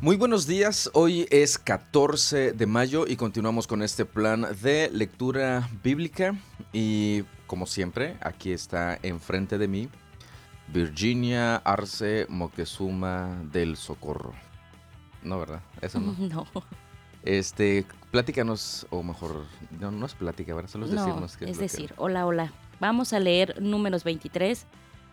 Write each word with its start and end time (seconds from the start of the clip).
Muy 0.00 0.16
buenos 0.16 0.46
días, 0.46 0.90
hoy 0.94 1.26
es 1.30 1.58
14 1.58 2.52
de 2.52 2.66
mayo 2.66 3.04
y 3.08 3.16
continuamos 3.16 3.66
con 3.66 3.82
este 3.82 4.04
plan 4.04 4.46
de 4.62 4.90
lectura 4.92 5.68
bíblica 5.82 6.36
y 6.72 7.22
como 7.48 7.66
siempre 7.66 8.16
aquí 8.20 8.52
está 8.52 8.98
enfrente 9.02 9.58
de 9.58 9.66
mí 9.66 9.88
Virginia 10.68 11.56
Arce 11.56 12.26
Moctezuma 12.28 13.42
del 13.50 13.76
Socorro. 13.76 14.34
No, 15.24 15.40
¿verdad? 15.40 15.62
Eso 15.80 15.98
no. 15.98 16.12
No. 16.18 16.46
Este, 17.24 17.84
platícanos, 18.12 18.86
o 18.90 19.02
mejor, 19.02 19.46
no, 19.80 19.90
no 19.90 20.06
es 20.06 20.14
plática, 20.14 20.54
¿verdad? 20.54 20.70
Solo 20.70 20.86
es 20.86 20.92
no, 20.92 21.04
decirnos 21.04 21.36
qué 21.36 21.46
es 21.50 21.56
que- 21.56 21.62
decir, 21.64 21.92
hola, 21.96 22.24
hola. 22.24 22.52
Vamos 22.78 23.12
a 23.12 23.18
leer 23.18 23.60
números 23.60 24.04
23, 24.04 24.64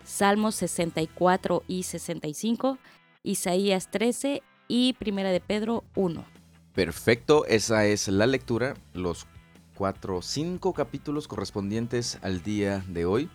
Salmos 0.03 0.53
64 0.55 1.63
y 1.67 1.81
65, 1.83 2.77
Isaías 3.23 3.89
13 3.89 4.43
y 4.67 4.93
Primera 4.93 5.31
de 5.31 5.39
Pedro 5.39 5.83
1. 5.95 6.25
Perfecto, 6.73 7.45
esa 7.45 7.85
es 7.85 8.07
la 8.07 8.27
lectura, 8.27 8.75
los 8.93 9.27
cuatro, 9.75 10.21
cinco 10.21 10.73
capítulos 10.73 11.27
correspondientes 11.27 12.19
al 12.21 12.43
día 12.43 12.83
de 12.87 13.05
hoy. 13.05 13.29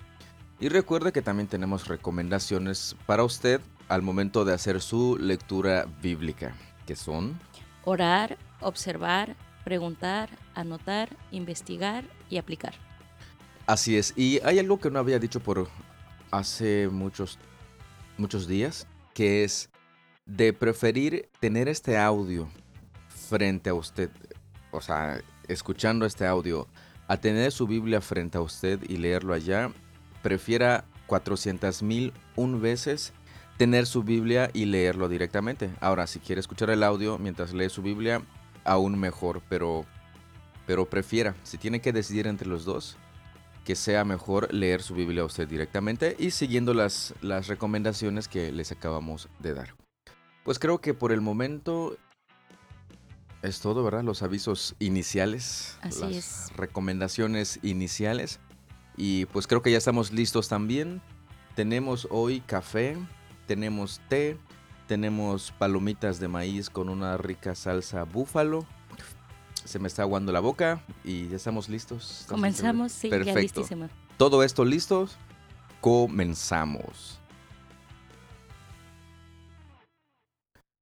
Y 0.59 0.69
recuerde 0.69 1.13
que 1.13 1.23
también 1.23 1.49
tenemos 1.49 1.89
recomendaciones 1.89 2.97
para 3.07 3.25
usted 3.25 3.61
al 3.89 4.03
momento 4.03 4.45
de 4.45 4.53
hacer 4.53 4.81
su 4.81 5.17
lectura 5.19 5.87
bíblica, 6.03 6.55
que 6.87 6.97
son... 6.97 7.41
Orar, 7.85 8.37
observar, 8.61 9.37
preguntar, 9.65 10.29
anotar, 10.55 11.17
investigar 11.31 12.05
y 12.29 12.37
aplicar. 12.37 12.75
Así 13.67 13.97
es, 13.97 14.13
y 14.17 14.41
hay 14.45 14.59
algo 14.59 14.79
que 14.81 14.91
no 14.91 14.99
había 14.99 15.19
dicho 15.19 15.41
por 15.41 15.69
hace 16.31 16.89
muchos, 16.89 17.39
muchos 18.19 18.47
días, 18.47 18.87
que 19.15 19.45
es 19.45 19.71
de 20.27 20.53
preferir 20.53 21.29
tener 21.41 21.69
este 21.69 21.99
audio 21.99 22.49
frente 23.09 23.71
a 23.71 23.75
usted, 23.75 24.11
o 24.71 24.81
sea, 24.81 25.21
escuchando 25.49 26.07
este 26.07 26.27
audio, 26.27 26.69
a 27.09 27.17
tener 27.17 27.53
su 27.53 27.67
Biblia 27.67 28.01
frente 28.01 28.39
a 28.39 28.41
usted 28.41 28.81
y 28.89 28.97
leerlo 28.97 29.35
allá, 29.35 29.73
prefiera 30.23 30.85
400 31.07 31.83
mil 31.83 32.13
un 32.37 32.61
veces 32.61 33.13
tener 33.57 33.87
su 33.87 34.03
Biblia 34.03 34.51
y 34.55 34.65
leerlo 34.65 35.09
directamente. 35.09 35.71
Ahora, 35.81 36.07
si 36.07 36.19
quiere 36.19 36.41
escuchar 36.41 36.71
el 36.71 36.83
audio 36.83 37.19
mientras 37.19 37.53
lee 37.53 37.69
su 37.69 37.83
Biblia, 37.83 38.23
aún 38.65 38.99
mejor, 38.99 39.43
pero, 39.49 39.85
pero 40.67 40.89
prefiera, 40.89 41.35
si 41.43 41.59
tiene 41.59 41.81
que 41.81 41.93
decidir 41.93 42.27
entre 42.27 42.49
los 42.49 42.65
dos, 42.65 42.97
que 43.65 43.77
sea 43.77 44.05
mejor 44.05 44.53
leer 44.55 44.81
su 44.83 44.95
Biblia 44.95 45.23
a 45.23 45.27
usted 45.27 45.47
directamente 45.47 46.17
y 46.19 46.31
siguiendo 46.31 46.73
las, 46.75 47.15
las 47.21 47.49
recomendaciones 47.49 48.29
que 48.29 48.51
les 48.53 48.73
acabamos 48.73 49.29
de 49.41 49.55
dar. 49.55 49.80
Pues 50.51 50.59
creo 50.59 50.81
que 50.81 50.95
por 50.95 51.13
el 51.13 51.21
momento 51.21 51.97
es 53.41 53.61
todo, 53.61 53.85
¿verdad? 53.85 54.03
Los 54.03 54.21
avisos 54.25 54.75
iniciales, 54.81 55.79
Así 55.81 56.01
las 56.01 56.11
es. 56.11 56.57
recomendaciones 56.57 57.61
iniciales. 57.63 58.41
Y 58.97 59.27
pues 59.27 59.47
creo 59.47 59.63
que 59.63 59.71
ya 59.71 59.79
estamos 59.79 60.11
listos 60.11 60.49
también. 60.49 61.03
Tenemos 61.55 62.09
hoy 62.11 62.41
café, 62.41 62.97
tenemos 63.47 64.01
té, 64.09 64.39
tenemos 64.89 65.53
palomitas 65.57 66.19
de 66.19 66.27
maíz 66.27 66.69
con 66.69 66.89
una 66.89 67.17
rica 67.17 67.55
salsa 67.55 68.03
búfalo. 68.03 68.67
Se 69.65 69.79
me 69.79 69.87
está 69.87 70.03
aguando 70.03 70.33
la 70.33 70.41
boca 70.41 70.85
y 71.05 71.29
ya 71.29 71.37
estamos 71.37 71.69
listos. 71.69 72.25
Comenzamos, 72.29 72.91
sí, 72.91 73.09
ya 73.09 73.19
Perfecto. 73.19 73.41
listísimo. 73.41 73.89
Todo 74.17 74.43
esto 74.43 74.65
listos, 74.65 75.17
comenzamos. 75.81 77.20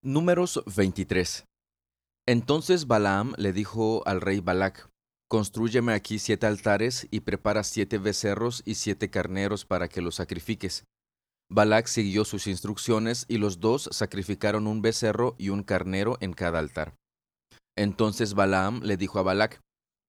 Números 0.09 0.63
23. 0.75 1.45
Entonces 2.27 2.87
Balaam 2.87 3.35
le 3.37 3.53
dijo 3.53 4.03
al 4.07 4.23
rey 4.23 4.41
Balac, 4.41 4.89
Constrúyeme 5.29 5.93
aquí 5.93 6.19
siete 6.19 6.47
altares 6.47 7.07
y 7.11 7.21
prepara 7.21 7.63
siete 7.63 7.99
becerros 7.99 8.63
y 8.65 8.77
siete 8.77 9.11
carneros 9.11 9.67
para 9.67 9.87
que 9.89 10.01
los 10.01 10.15
sacrifiques. 10.15 10.85
Balac 11.53 11.89
siguió 11.89 12.25
sus 12.25 12.47
instrucciones 12.47 13.27
y 13.29 13.37
los 13.37 13.61
dos 13.61 13.91
sacrificaron 13.93 14.67
un 14.67 14.81
becerro 14.81 15.35
y 15.37 15.51
un 15.51 15.63
carnero 15.63 16.17
en 16.21 16.33
cada 16.33 16.59
altar. 16.59 16.95
Entonces 17.77 18.33
Balaam 18.33 18.81
le 18.83 18.97
dijo 18.97 19.19
a 19.19 19.23
Balac, 19.23 19.61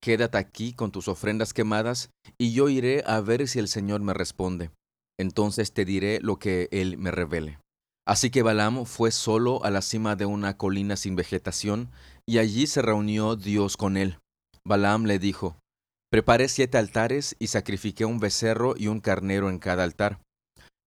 Quédate 0.01 0.37
aquí 0.37 0.71
con 0.71 0.93
tus 0.93 1.09
ofrendas 1.09 1.51
quemadas 1.51 2.09
y 2.37 2.53
yo 2.53 2.69
iré 2.69 3.03
a 3.05 3.19
ver 3.19 3.49
si 3.49 3.59
el 3.59 3.67
Señor 3.67 3.99
me 3.99 4.13
responde. 4.13 4.71
Entonces 5.19 5.73
te 5.73 5.83
diré 5.83 6.21
lo 6.21 6.39
que 6.39 6.69
Él 6.71 6.97
me 6.97 7.11
revele. 7.11 7.59
Así 8.09 8.31
que 8.31 8.41
Balaam 8.41 8.85
fue 8.85 9.11
solo 9.11 9.63
a 9.63 9.69
la 9.69 9.83
cima 9.83 10.15
de 10.15 10.25
una 10.25 10.57
colina 10.57 10.95
sin 10.95 11.15
vegetación, 11.15 11.91
y 12.25 12.39
allí 12.39 12.65
se 12.65 12.81
reunió 12.81 13.35
Dios 13.35 13.77
con 13.77 13.97
él. 13.97 14.17
Balaam 14.65 15.05
le 15.05 15.19
dijo, 15.19 15.59
Preparé 16.09 16.47
siete 16.47 16.79
altares 16.79 17.35
y 17.37 17.45
sacrifiqué 17.45 18.05
un 18.05 18.19
becerro 18.19 18.73
y 18.75 18.87
un 18.87 18.99
carnero 18.99 19.47
en 19.51 19.59
cada 19.59 19.83
altar. 19.83 20.21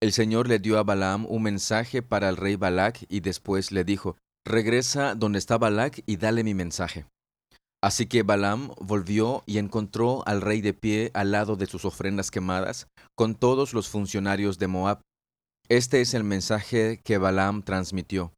El 0.01 0.11
Señor 0.11 0.49
le 0.49 0.59
dio 0.59 0.77
a 0.77 0.83
Balaam 0.83 1.25
un 1.29 1.43
mensaje 1.43 2.01
para 2.01 2.27
el 2.27 2.35
rey 2.35 2.57
Balac 2.57 3.05
y 3.07 3.21
después 3.21 3.71
le 3.71 3.85
dijo, 3.85 4.17
Regresa 4.45 5.15
donde 5.15 5.39
está 5.39 5.57
Balac 5.57 6.03
y 6.05 6.17
dale 6.17 6.43
mi 6.43 6.53
mensaje. 6.53 7.05
Así 7.81 8.05
que 8.05 8.23
Balaam 8.23 8.71
volvió 8.81 9.43
y 9.45 9.59
encontró 9.59 10.27
al 10.27 10.41
rey 10.41 10.59
de 10.59 10.73
pie 10.73 11.09
al 11.13 11.31
lado 11.31 11.55
de 11.55 11.67
sus 11.67 11.85
ofrendas 11.85 12.31
quemadas, 12.31 12.87
con 13.15 13.35
todos 13.35 13.73
los 13.73 13.87
funcionarios 13.87 14.59
de 14.59 14.67
Moab. 14.67 14.99
Este 15.69 16.01
es 16.01 16.13
el 16.13 16.25
mensaje 16.25 16.99
que 17.03 17.17
Balaam 17.17 17.63
transmitió. 17.63 18.33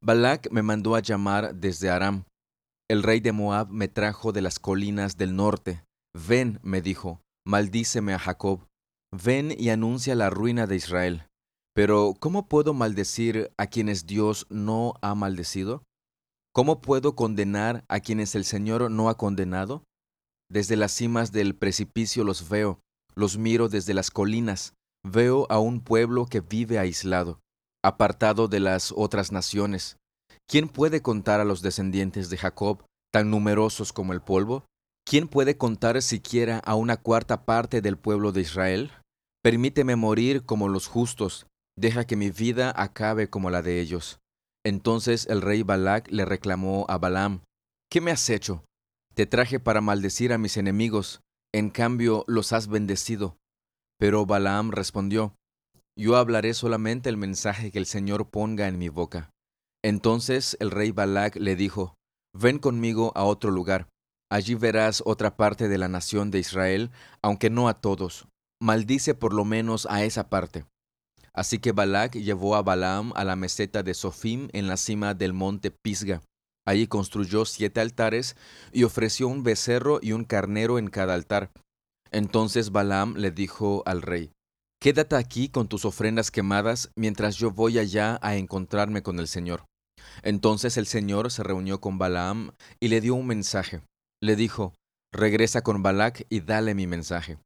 Balac 0.00 0.50
me 0.50 0.62
mandó 0.62 0.94
a 0.94 1.00
llamar 1.00 1.54
desde 1.54 1.88
Aram. 1.88 2.24
El 2.90 3.02
rey 3.02 3.20
de 3.20 3.32
Moab 3.32 3.70
me 3.70 3.88
trajo 3.88 4.32
de 4.32 4.42
las 4.42 4.58
colinas 4.58 5.16
del 5.16 5.34
norte. 5.34 5.82
Ven, 6.14 6.60
me 6.62 6.82
dijo, 6.82 7.20
maldíceme 7.46 8.12
a 8.12 8.18
Jacob. 8.18 8.66
Ven 9.10 9.54
y 9.58 9.70
anuncia 9.70 10.14
la 10.14 10.28
ruina 10.28 10.66
de 10.66 10.76
Israel. 10.76 11.26
Pero, 11.74 12.14
¿cómo 12.20 12.48
puedo 12.48 12.74
maldecir 12.74 13.50
a 13.56 13.66
quienes 13.66 14.06
Dios 14.06 14.46
no 14.50 14.94
ha 15.00 15.14
maldecido? 15.14 15.84
¿Cómo 16.52 16.80
puedo 16.80 17.16
condenar 17.16 17.84
a 17.88 18.00
quienes 18.00 18.34
el 18.34 18.44
Señor 18.44 18.90
no 18.90 19.08
ha 19.08 19.16
condenado? 19.16 19.84
Desde 20.50 20.76
las 20.76 20.92
cimas 20.92 21.32
del 21.32 21.54
precipicio 21.54 22.24
los 22.24 22.48
veo, 22.48 22.80
los 23.14 23.38
miro 23.38 23.68
desde 23.68 23.94
las 23.94 24.10
colinas, 24.10 24.74
veo 25.04 25.46
a 25.50 25.58
un 25.58 25.80
pueblo 25.80 26.26
que 26.26 26.40
vive 26.40 26.78
aislado, 26.78 27.40
apartado 27.84 28.48
de 28.48 28.60
las 28.60 28.92
otras 28.96 29.32
naciones. 29.32 29.96
¿Quién 30.46 30.68
puede 30.68 31.02
contar 31.02 31.40
a 31.40 31.44
los 31.44 31.62
descendientes 31.62 32.30
de 32.30 32.38
Jacob, 32.38 32.84
tan 33.12 33.30
numerosos 33.30 33.92
como 33.92 34.12
el 34.12 34.20
polvo? 34.20 34.64
¿Quién 35.04 35.28
puede 35.28 35.56
contar 35.56 36.00
siquiera 36.02 36.58
a 36.58 36.74
una 36.74 36.96
cuarta 36.96 37.44
parte 37.44 37.80
del 37.80 37.96
pueblo 37.96 38.32
de 38.32 38.42
Israel? 38.42 38.92
Permíteme 39.42 39.96
morir 39.96 40.44
como 40.44 40.68
los 40.68 40.86
justos, 40.86 41.46
deja 41.76 42.06
que 42.06 42.16
mi 42.16 42.30
vida 42.30 42.72
acabe 42.76 43.30
como 43.30 43.50
la 43.50 43.62
de 43.62 43.80
ellos. 43.80 44.18
Entonces 44.64 45.26
el 45.30 45.40
rey 45.40 45.62
Balac 45.62 46.10
le 46.10 46.24
reclamó 46.24 46.84
a 46.88 46.98
Balaam, 46.98 47.42
¿qué 47.90 48.00
me 48.00 48.10
has 48.10 48.28
hecho? 48.28 48.64
Te 49.14 49.26
traje 49.26 49.60
para 49.60 49.80
maldecir 49.80 50.32
a 50.32 50.38
mis 50.38 50.56
enemigos, 50.56 51.20
en 51.54 51.70
cambio 51.70 52.24
los 52.26 52.52
has 52.52 52.68
bendecido. 52.68 53.36
Pero 53.98 54.26
Balaam 54.26 54.70
respondió, 54.70 55.34
Yo 55.98 56.16
hablaré 56.16 56.54
solamente 56.54 57.08
el 57.08 57.16
mensaje 57.16 57.72
que 57.72 57.78
el 57.78 57.86
Señor 57.86 58.30
ponga 58.30 58.68
en 58.68 58.78
mi 58.78 58.88
boca. 58.88 59.30
Entonces 59.84 60.56
el 60.60 60.70
rey 60.70 60.92
Balac 60.92 61.36
le 61.36 61.56
dijo, 61.56 61.94
Ven 62.32 62.58
conmigo 62.58 63.12
a 63.16 63.24
otro 63.24 63.50
lugar, 63.50 63.88
allí 64.30 64.54
verás 64.54 65.02
otra 65.04 65.36
parte 65.36 65.68
de 65.68 65.78
la 65.78 65.88
nación 65.88 66.30
de 66.30 66.38
Israel, 66.38 66.90
aunque 67.22 67.50
no 67.50 67.68
a 67.68 67.80
todos. 67.80 68.28
Maldice 68.60 69.14
por 69.14 69.32
lo 69.32 69.44
menos 69.44 69.86
a 69.90 70.04
esa 70.04 70.28
parte. 70.28 70.64
Así 71.32 71.58
que 71.58 71.72
Balac 71.72 72.14
llevó 72.14 72.56
a 72.56 72.62
Balaam 72.62 73.12
a 73.14 73.24
la 73.24 73.36
meseta 73.36 73.82
de 73.82 73.94
Sofim 73.94 74.48
en 74.52 74.66
la 74.66 74.76
cima 74.76 75.14
del 75.14 75.32
monte 75.32 75.70
Pisga. 75.70 76.22
Allí 76.66 76.86
construyó 76.86 77.44
siete 77.44 77.80
altares 77.80 78.36
y 78.72 78.84
ofreció 78.84 79.28
un 79.28 79.42
becerro 79.42 80.00
y 80.02 80.12
un 80.12 80.24
carnero 80.24 80.78
en 80.78 80.88
cada 80.88 81.14
altar. 81.14 81.50
Entonces 82.10 82.70
Balaam 82.70 83.14
le 83.16 83.30
dijo 83.30 83.82
al 83.86 84.02
rey, 84.02 84.32
Quédate 84.80 85.16
aquí 85.16 85.48
con 85.48 85.66
tus 85.66 85.84
ofrendas 85.84 86.30
quemadas 86.30 86.90
mientras 86.96 87.36
yo 87.36 87.50
voy 87.50 87.78
allá 87.78 88.18
a 88.22 88.36
encontrarme 88.36 89.02
con 89.02 89.18
el 89.18 89.26
Señor. 89.26 89.64
Entonces 90.22 90.76
el 90.76 90.86
Señor 90.86 91.32
se 91.32 91.42
reunió 91.42 91.80
con 91.80 91.98
Balaam 91.98 92.52
y 92.80 92.88
le 92.88 93.00
dio 93.00 93.14
un 93.14 93.26
mensaje. 93.26 93.82
Le 94.22 94.36
dijo, 94.36 94.74
Regresa 95.12 95.62
con 95.62 95.82
Balac 95.82 96.26
y 96.28 96.40
dale 96.40 96.74
mi 96.74 96.86
mensaje. 96.86 97.38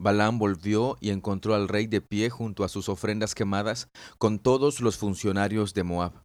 Balaam 0.00 0.38
volvió 0.38 0.96
y 1.00 1.10
encontró 1.10 1.54
al 1.54 1.68
rey 1.68 1.86
de 1.86 2.00
pie 2.00 2.30
junto 2.30 2.64
a 2.64 2.68
sus 2.68 2.88
ofrendas 2.88 3.34
quemadas 3.34 3.88
con 4.18 4.38
todos 4.38 4.80
los 4.80 4.96
funcionarios 4.96 5.74
de 5.74 5.84
Moab. 5.84 6.22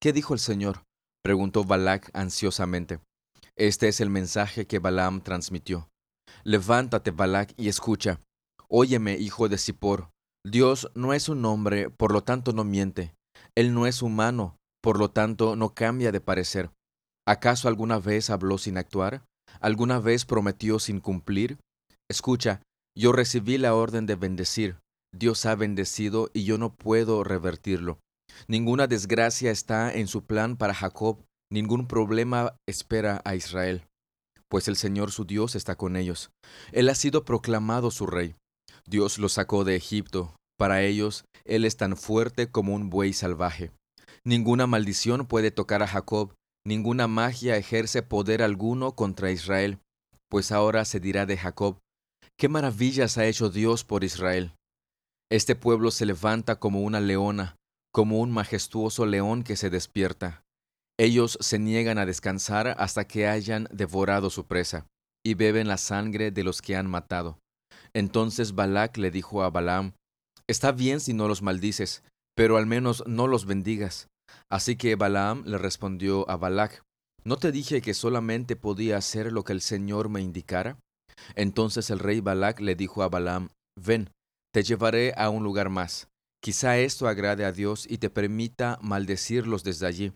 ¿Qué 0.00 0.12
dijo 0.12 0.34
el 0.34 0.40
Señor? 0.40 0.82
preguntó 1.22 1.62
Balac 1.64 2.10
ansiosamente. 2.12 2.98
Este 3.56 3.86
es 3.86 4.00
el 4.00 4.10
mensaje 4.10 4.66
que 4.66 4.80
Balaam 4.80 5.22
transmitió. 5.22 5.91
Levántate, 6.44 7.10
Balac, 7.10 7.54
y 7.56 7.68
escucha. 7.68 8.20
Óyeme, 8.68 9.16
hijo 9.16 9.48
de 9.48 9.58
Zippor. 9.58 10.10
Dios 10.44 10.90
no 10.94 11.12
es 11.12 11.28
un 11.28 11.44
hombre, 11.44 11.90
por 11.90 12.12
lo 12.12 12.22
tanto 12.22 12.52
no 12.52 12.64
miente. 12.64 13.14
Él 13.54 13.74
no 13.74 13.86
es 13.86 14.02
humano, 14.02 14.56
Por 14.82 14.98
lo 14.98 15.10
tanto, 15.10 15.54
no 15.54 15.74
cambia 15.74 16.10
de 16.10 16.20
parecer. 16.20 16.72
¿Acaso 17.24 17.68
alguna 17.68 18.00
vez 18.00 18.30
habló 18.30 18.58
sin 18.58 18.76
actuar? 18.76 19.24
¿Alguna 19.60 20.00
vez 20.00 20.24
prometió 20.24 20.80
sin 20.80 20.98
cumplir? 20.98 21.58
Escucha, 22.10 22.62
yo 22.98 23.12
recibí 23.12 23.58
la 23.58 23.76
orden 23.76 24.06
de 24.06 24.16
bendecir. 24.16 24.78
Dios 25.14 25.46
ha 25.46 25.54
bendecido 25.54 26.30
y 26.32 26.42
yo 26.44 26.58
no 26.58 26.74
puedo 26.74 27.22
revertirlo. 27.22 28.00
Ninguna 28.48 28.86
desgracia 28.86 29.50
está 29.50 29.94
en 29.94 30.08
su 30.08 30.24
plan 30.24 30.56
para 30.56 30.74
Jacob, 30.74 31.22
ningún 31.50 31.86
problema 31.86 32.56
espera 32.68 33.20
a 33.24 33.34
Israel, 33.34 33.84
pues 34.52 34.68
el 34.68 34.76
Señor 34.76 35.12
su 35.12 35.24
Dios 35.24 35.54
está 35.54 35.76
con 35.76 35.96
ellos. 35.96 36.30
Él 36.72 36.90
ha 36.90 36.94
sido 36.94 37.24
proclamado 37.24 37.90
su 37.90 38.06
rey. 38.06 38.34
Dios 38.86 39.16
los 39.16 39.32
sacó 39.32 39.64
de 39.64 39.76
Egipto. 39.76 40.36
Para 40.58 40.82
ellos, 40.82 41.24
Él 41.46 41.64
es 41.64 41.78
tan 41.78 41.96
fuerte 41.96 42.50
como 42.50 42.74
un 42.74 42.90
buey 42.90 43.14
salvaje. 43.14 43.72
Ninguna 44.26 44.66
maldición 44.66 45.24
puede 45.24 45.52
tocar 45.52 45.82
a 45.82 45.86
Jacob, 45.86 46.34
ninguna 46.66 47.08
magia 47.08 47.56
ejerce 47.56 48.02
poder 48.02 48.42
alguno 48.42 48.94
contra 48.94 49.30
Israel, 49.30 49.78
pues 50.28 50.52
ahora 50.52 50.84
se 50.84 51.00
dirá 51.00 51.24
de 51.24 51.38
Jacob, 51.38 51.78
¿qué 52.38 52.50
maravillas 52.50 53.16
ha 53.16 53.24
hecho 53.24 53.48
Dios 53.48 53.84
por 53.84 54.04
Israel? 54.04 54.52
Este 55.30 55.54
pueblo 55.54 55.90
se 55.90 56.04
levanta 56.04 56.56
como 56.60 56.82
una 56.82 57.00
leona, 57.00 57.56
como 57.90 58.20
un 58.20 58.30
majestuoso 58.30 59.06
león 59.06 59.44
que 59.44 59.56
se 59.56 59.70
despierta. 59.70 60.41
Ellos 61.02 61.36
se 61.40 61.58
niegan 61.58 61.98
a 61.98 62.06
descansar 62.06 62.76
hasta 62.78 63.08
que 63.08 63.26
hayan 63.26 63.66
devorado 63.72 64.30
su 64.30 64.46
presa, 64.46 64.86
y 65.26 65.34
beben 65.34 65.66
la 65.66 65.76
sangre 65.76 66.30
de 66.30 66.44
los 66.44 66.62
que 66.62 66.76
han 66.76 66.88
matado. 66.88 67.40
Entonces 67.92 68.54
Balac 68.54 68.98
le 68.98 69.10
dijo 69.10 69.42
a 69.42 69.50
Balaam, 69.50 69.94
Está 70.46 70.70
bien 70.70 71.00
si 71.00 71.12
no 71.12 71.26
los 71.26 71.42
maldices, 71.42 72.04
pero 72.36 72.56
al 72.56 72.66
menos 72.66 73.02
no 73.08 73.26
los 73.26 73.46
bendigas. 73.46 74.06
Así 74.48 74.76
que 74.76 74.94
Balaam 74.94 75.42
le 75.44 75.58
respondió 75.58 76.30
a 76.30 76.36
Balac, 76.36 76.84
¿no 77.24 77.36
te 77.36 77.50
dije 77.50 77.82
que 77.82 77.94
solamente 77.94 78.54
podía 78.54 78.96
hacer 78.96 79.32
lo 79.32 79.42
que 79.42 79.54
el 79.54 79.60
Señor 79.60 80.08
me 80.08 80.20
indicara? 80.20 80.78
Entonces 81.34 81.90
el 81.90 81.98
rey 81.98 82.20
Balac 82.20 82.60
le 82.60 82.76
dijo 82.76 83.02
a 83.02 83.08
Balaam, 83.08 83.48
Ven, 83.76 84.12
te 84.54 84.62
llevaré 84.62 85.14
a 85.16 85.30
un 85.30 85.42
lugar 85.42 85.68
más. 85.68 86.06
Quizá 86.40 86.78
esto 86.78 87.08
agrade 87.08 87.44
a 87.44 87.50
Dios 87.50 87.88
y 87.90 87.98
te 87.98 88.08
permita 88.08 88.78
maldecirlos 88.82 89.64
desde 89.64 89.88
allí. 89.88 90.12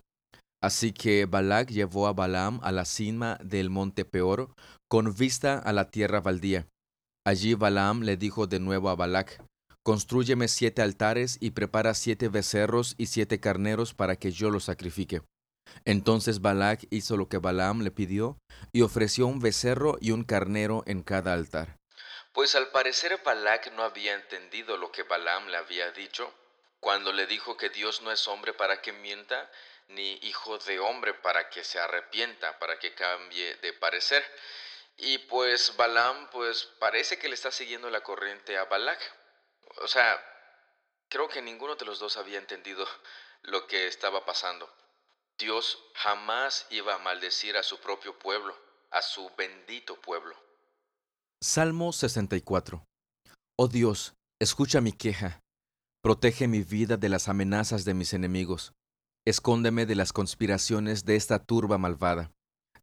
Así 0.62 0.92
que 0.92 1.26
Balac 1.26 1.70
llevó 1.70 2.06
a 2.06 2.12
Balaam 2.12 2.60
a 2.62 2.72
la 2.72 2.84
cima 2.84 3.38
del 3.42 3.70
monte 3.70 4.04
Peor, 4.04 4.54
con 4.88 5.14
vista 5.14 5.58
a 5.58 5.72
la 5.72 5.90
tierra 5.90 6.20
baldía. 6.20 6.66
Allí 7.26 7.54
Balaam 7.54 8.02
le 8.02 8.16
dijo 8.16 8.46
de 8.46 8.60
nuevo 8.60 8.88
a 8.88 8.94
Balac, 8.94 9.42
Construyeme 9.82 10.48
siete 10.48 10.82
altares 10.82 11.38
y 11.40 11.52
prepara 11.52 11.94
siete 11.94 12.28
becerros 12.28 12.96
y 12.98 13.06
siete 13.06 13.38
carneros 13.38 13.94
para 13.94 14.16
que 14.16 14.32
yo 14.32 14.50
los 14.50 14.64
sacrifique. 14.64 15.22
Entonces 15.84 16.40
Balac 16.40 16.86
hizo 16.90 17.16
lo 17.16 17.28
que 17.28 17.38
Balaam 17.38 17.82
le 17.82 17.92
pidió 17.92 18.36
y 18.72 18.82
ofreció 18.82 19.26
un 19.28 19.38
becerro 19.38 19.96
y 20.00 20.10
un 20.10 20.24
carnero 20.24 20.82
en 20.86 21.02
cada 21.02 21.32
altar. 21.34 21.76
Pues 22.32 22.54
al 22.54 22.68
parecer 22.70 23.20
Balac 23.24 23.72
no 23.74 23.82
había 23.82 24.14
entendido 24.14 24.76
lo 24.76 24.90
que 24.90 25.04
Balaam 25.04 25.46
le 25.46 25.56
había 25.56 25.90
dicho 25.92 26.32
cuando 26.80 27.12
le 27.12 27.26
dijo 27.26 27.56
que 27.56 27.70
Dios 27.70 28.02
no 28.02 28.12
es 28.12 28.28
hombre 28.28 28.52
para 28.52 28.82
que 28.82 28.92
mienta, 28.92 29.50
ni 29.88 30.14
hijo 30.22 30.58
de 30.58 30.78
hombre 30.80 31.14
para 31.14 31.48
que 31.50 31.64
se 31.64 31.78
arrepienta, 31.78 32.58
para 32.58 32.78
que 32.78 32.94
cambie 32.94 33.56
de 33.56 33.72
parecer. 33.72 34.24
Y 34.96 35.18
pues 35.18 35.76
Balaam 35.76 36.30
pues 36.30 36.64
parece 36.78 37.18
que 37.18 37.28
le 37.28 37.34
está 37.34 37.50
siguiendo 37.50 37.90
la 37.90 38.02
corriente 38.02 38.56
a 38.56 38.64
Balac. 38.64 39.00
O 39.82 39.88
sea, 39.88 40.22
creo 41.08 41.28
que 41.28 41.42
ninguno 41.42 41.76
de 41.76 41.84
los 41.84 41.98
dos 41.98 42.16
había 42.16 42.38
entendido 42.38 42.86
lo 43.42 43.66
que 43.66 43.86
estaba 43.86 44.24
pasando. 44.24 44.70
Dios 45.38 45.78
jamás 45.94 46.66
iba 46.70 46.94
a 46.94 46.98
maldecir 46.98 47.56
a 47.56 47.62
su 47.62 47.78
propio 47.78 48.18
pueblo, 48.18 48.56
a 48.90 49.02
su 49.02 49.30
bendito 49.36 50.00
pueblo. 50.00 50.34
Salmo 51.42 51.92
64 51.92 52.86
Oh 53.58 53.68
Dios, 53.68 54.14
escucha 54.40 54.80
mi 54.80 54.92
queja. 54.92 55.40
Protege 56.02 56.46
mi 56.48 56.60
vida 56.60 56.96
de 56.96 57.08
las 57.08 57.28
amenazas 57.28 57.84
de 57.84 57.94
mis 57.94 58.12
enemigos. 58.12 58.72
Escóndeme 59.26 59.86
de 59.86 59.96
las 59.96 60.12
conspiraciones 60.12 61.04
de 61.04 61.16
esta 61.16 61.40
turba 61.40 61.78
malvada, 61.78 62.30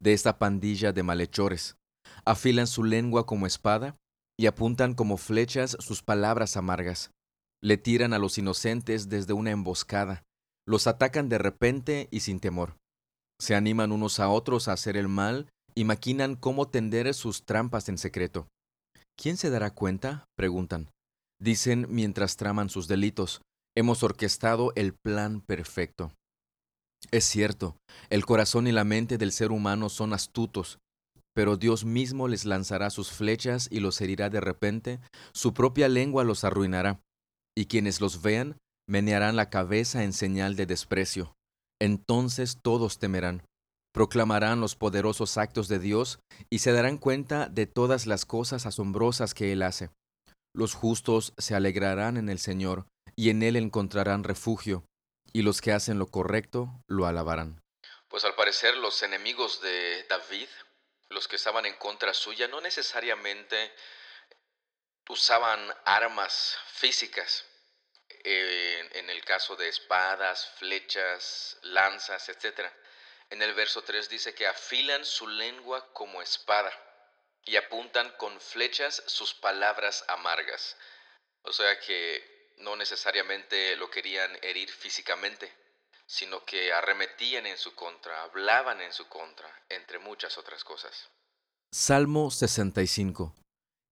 de 0.01 0.11
esta 0.11 0.39
pandilla 0.39 0.91
de 0.91 1.01
malhechores. 1.01 1.77
Afilan 2.25 2.67
su 2.67 2.83
lengua 2.83 3.25
como 3.25 3.47
espada 3.47 3.95
y 4.37 4.47
apuntan 4.47 4.93
como 4.93 5.15
flechas 5.15 5.77
sus 5.79 6.03
palabras 6.03 6.57
amargas. 6.57 7.11
Le 7.61 7.77
tiran 7.77 8.11
a 8.11 8.19
los 8.19 8.37
inocentes 8.37 9.07
desde 9.07 9.31
una 9.31 9.51
emboscada. 9.51 10.23
Los 10.67 10.85
atacan 10.85 11.29
de 11.29 11.37
repente 11.37 12.09
y 12.11 12.19
sin 12.19 12.41
temor. 12.41 12.75
Se 13.39 13.55
animan 13.55 13.93
unos 13.93 14.19
a 14.19 14.27
otros 14.27 14.67
a 14.67 14.73
hacer 14.73 14.97
el 14.97 15.07
mal 15.07 15.47
y 15.75 15.85
maquinan 15.85 16.35
cómo 16.35 16.67
tender 16.67 17.13
sus 17.13 17.45
trampas 17.45 17.87
en 17.87 17.97
secreto. 17.97 18.49
¿Quién 19.15 19.37
se 19.37 19.49
dará 19.49 19.73
cuenta? 19.73 20.25
preguntan. 20.35 20.89
Dicen 21.41 21.87
mientras 21.89 22.35
traman 22.35 22.69
sus 22.69 22.89
delitos, 22.89 23.41
hemos 23.77 24.03
orquestado 24.03 24.73
el 24.75 24.93
plan 24.93 25.39
perfecto. 25.39 26.11
Es 27.11 27.25
cierto, 27.25 27.75
el 28.09 28.25
corazón 28.25 28.67
y 28.67 28.71
la 28.71 28.83
mente 28.83 29.17
del 29.17 29.31
ser 29.31 29.51
humano 29.51 29.89
son 29.89 30.13
astutos, 30.13 30.79
pero 31.35 31.57
Dios 31.57 31.85
mismo 31.85 32.27
les 32.27 32.45
lanzará 32.45 32.89
sus 32.89 33.11
flechas 33.11 33.67
y 33.71 33.79
los 33.79 33.99
herirá 34.01 34.29
de 34.29 34.41
repente, 34.41 34.99
su 35.33 35.53
propia 35.53 35.89
lengua 35.89 36.23
los 36.23 36.43
arruinará, 36.43 37.01
y 37.57 37.65
quienes 37.65 38.01
los 38.01 38.21
vean 38.21 38.57
menearán 38.87 39.35
la 39.35 39.49
cabeza 39.49 40.03
en 40.03 40.13
señal 40.13 40.55
de 40.55 40.65
desprecio. 40.65 41.33
Entonces 41.81 42.57
todos 42.61 42.99
temerán 42.99 43.43
proclamarán 43.93 44.59
los 44.59 44.75
poderosos 44.75 45.37
actos 45.37 45.67
de 45.67 45.79
Dios 45.79 46.19
y 46.49 46.59
se 46.59 46.71
darán 46.71 46.97
cuenta 46.97 47.47
de 47.47 47.67
todas 47.67 48.07
las 48.07 48.25
cosas 48.25 48.65
asombrosas 48.65 49.33
que 49.33 49.53
Él 49.53 49.61
hace. 49.61 49.91
Los 50.55 50.73
justos 50.73 51.33
se 51.37 51.55
alegrarán 51.55 52.17
en 52.17 52.29
el 52.29 52.39
Señor 52.39 52.87
y 53.15 53.29
en 53.29 53.43
Él 53.43 53.55
encontrarán 53.55 54.23
refugio, 54.23 54.83
y 55.33 55.41
los 55.41 55.61
que 55.61 55.73
hacen 55.73 55.99
lo 55.99 56.07
correcto 56.07 56.69
lo 56.87 57.05
alabarán. 57.05 57.61
Pues 58.07 58.23
al 58.23 58.35
parecer 58.35 58.77
los 58.77 59.03
enemigos 59.03 59.59
de 59.61 60.05
David, 60.07 60.47
los 61.09 61.27
que 61.27 61.35
estaban 61.35 61.65
en 61.65 61.75
contra 61.75 62.13
suya, 62.13 62.47
no 62.47 62.61
necesariamente 62.61 63.73
usaban 65.09 65.59
armas 65.83 66.57
físicas, 66.67 67.45
eh, 68.23 68.89
en 68.93 69.09
el 69.09 69.25
caso 69.25 69.55
de 69.55 69.67
espadas, 69.67 70.53
flechas, 70.57 71.57
lanzas, 71.63 72.29
etc 72.29 72.71
en 73.33 73.41
el 73.41 73.55
verso 73.55 73.83
3 73.83 74.09
dice 74.09 74.35
que 74.35 74.45
afilan 74.45 75.03
su 75.03 75.27
lengua 75.27 75.91
como 75.91 76.21
espada 76.21 76.71
y 77.45 77.55
apuntan 77.55 78.11
con 78.11 78.39
flechas 78.39 79.01
sus 79.07 79.33
palabras 79.33 80.05
amargas. 80.07 80.77
O 81.41 81.51
sea 81.51 81.79
que 81.79 82.42
no 82.57 82.75
necesariamente 82.75 83.75
lo 83.75 83.89
querían 83.89 84.31
herir 84.41 84.69
físicamente, 84.69 85.51
sino 86.05 86.43
que 86.45 86.71
arremetían 86.73 87.45
en 87.45 87.57
su 87.57 87.73
contra, 87.75 88.23
hablaban 88.23 88.81
en 88.81 88.93
su 88.93 89.07
contra, 89.07 89.47
entre 89.69 89.99
muchas 89.99 90.37
otras 90.37 90.63
cosas. 90.63 91.09
Salmo 91.71 92.29
65 92.29 93.33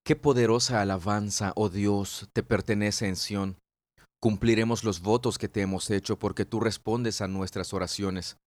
Qué 0.03 0.15
poderosa 0.15 0.82
alabanza, 0.82 1.53
oh 1.56 1.70
Dios, 1.70 2.27
te 2.34 2.41
pertenece 2.41 3.08
en 3.08 3.15
Sión. 3.15 3.58
Cumpliremos 4.20 4.84
los 4.84 5.01
votos 5.01 5.38
que 5.38 5.48
te 5.48 5.62
hemos 5.62 5.89
hecho 5.89 6.18
porque 6.18 6.44
tú 6.46 6.60
respondes 6.60 7.22
a 7.22 7.27
nuestras 7.27 7.74
oraciones. 7.74 8.38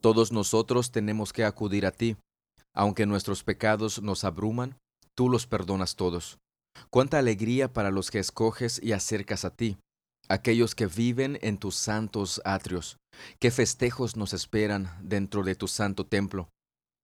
Todos 0.00 0.32
nosotros 0.32 0.90
tenemos 0.90 1.32
que 1.32 1.44
acudir 1.44 1.86
a 1.86 1.92
ti. 1.92 2.16
Aunque 2.74 3.06
nuestros 3.06 3.44
pecados 3.44 4.02
nos 4.02 4.24
abruman, 4.24 4.78
tú 5.14 5.28
los 5.28 5.46
perdonas 5.46 5.96
todos. 5.96 6.38
Cuánta 6.90 7.18
alegría 7.18 7.72
para 7.72 7.90
los 7.90 8.10
que 8.10 8.18
escoges 8.18 8.80
y 8.82 8.92
acercas 8.92 9.44
a 9.44 9.50
ti, 9.50 9.78
aquellos 10.28 10.74
que 10.74 10.86
viven 10.86 11.38
en 11.42 11.58
tus 11.58 11.76
santos 11.76 12.40
atrios. 12.44 12.98
Qué 13.38 13.50
festejos 13.50 14.16
nos 14.16 14.32
esperan 14.32 14.90
dentro 15.02 15.42
de 15.42 15.54
tu 15.54 15.68
santo 15.68 16.06
templo. 16.06 16.48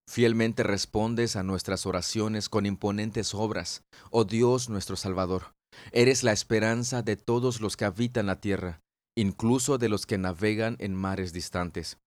Fielmente 0.08 0.62
respondes 0.62 1.36
a 1.36 1.42
nuestras 1.42 1.86
oraciones 1.86 2.48
con 2.48 2.66
imponentes 2.66 3.34
obras, 3.34 3.82
oh 4.10 4.24
Dios 4.24 4.68
nuestro 4.68 4.96
Salvador. 4.96 5.54
Eres 5.92 6.22
la 6.22 6.32
esperanza 6.32 7.02
de 7.02 7.16
todos 7.16 7.60
los 7.60 7.76
que 7.76 7.84
habitan 7.84 8.26
la 8.26 8.40
tierra, 8.40 8.80
incluso 9.16 9.78
de 9.78 9.88
los 9.88 10.06
que 10.06 10.18
navegan 10.18 10.76
en 10.80 10.94
mares 10.94 11.32
distantes. 11.32 11.98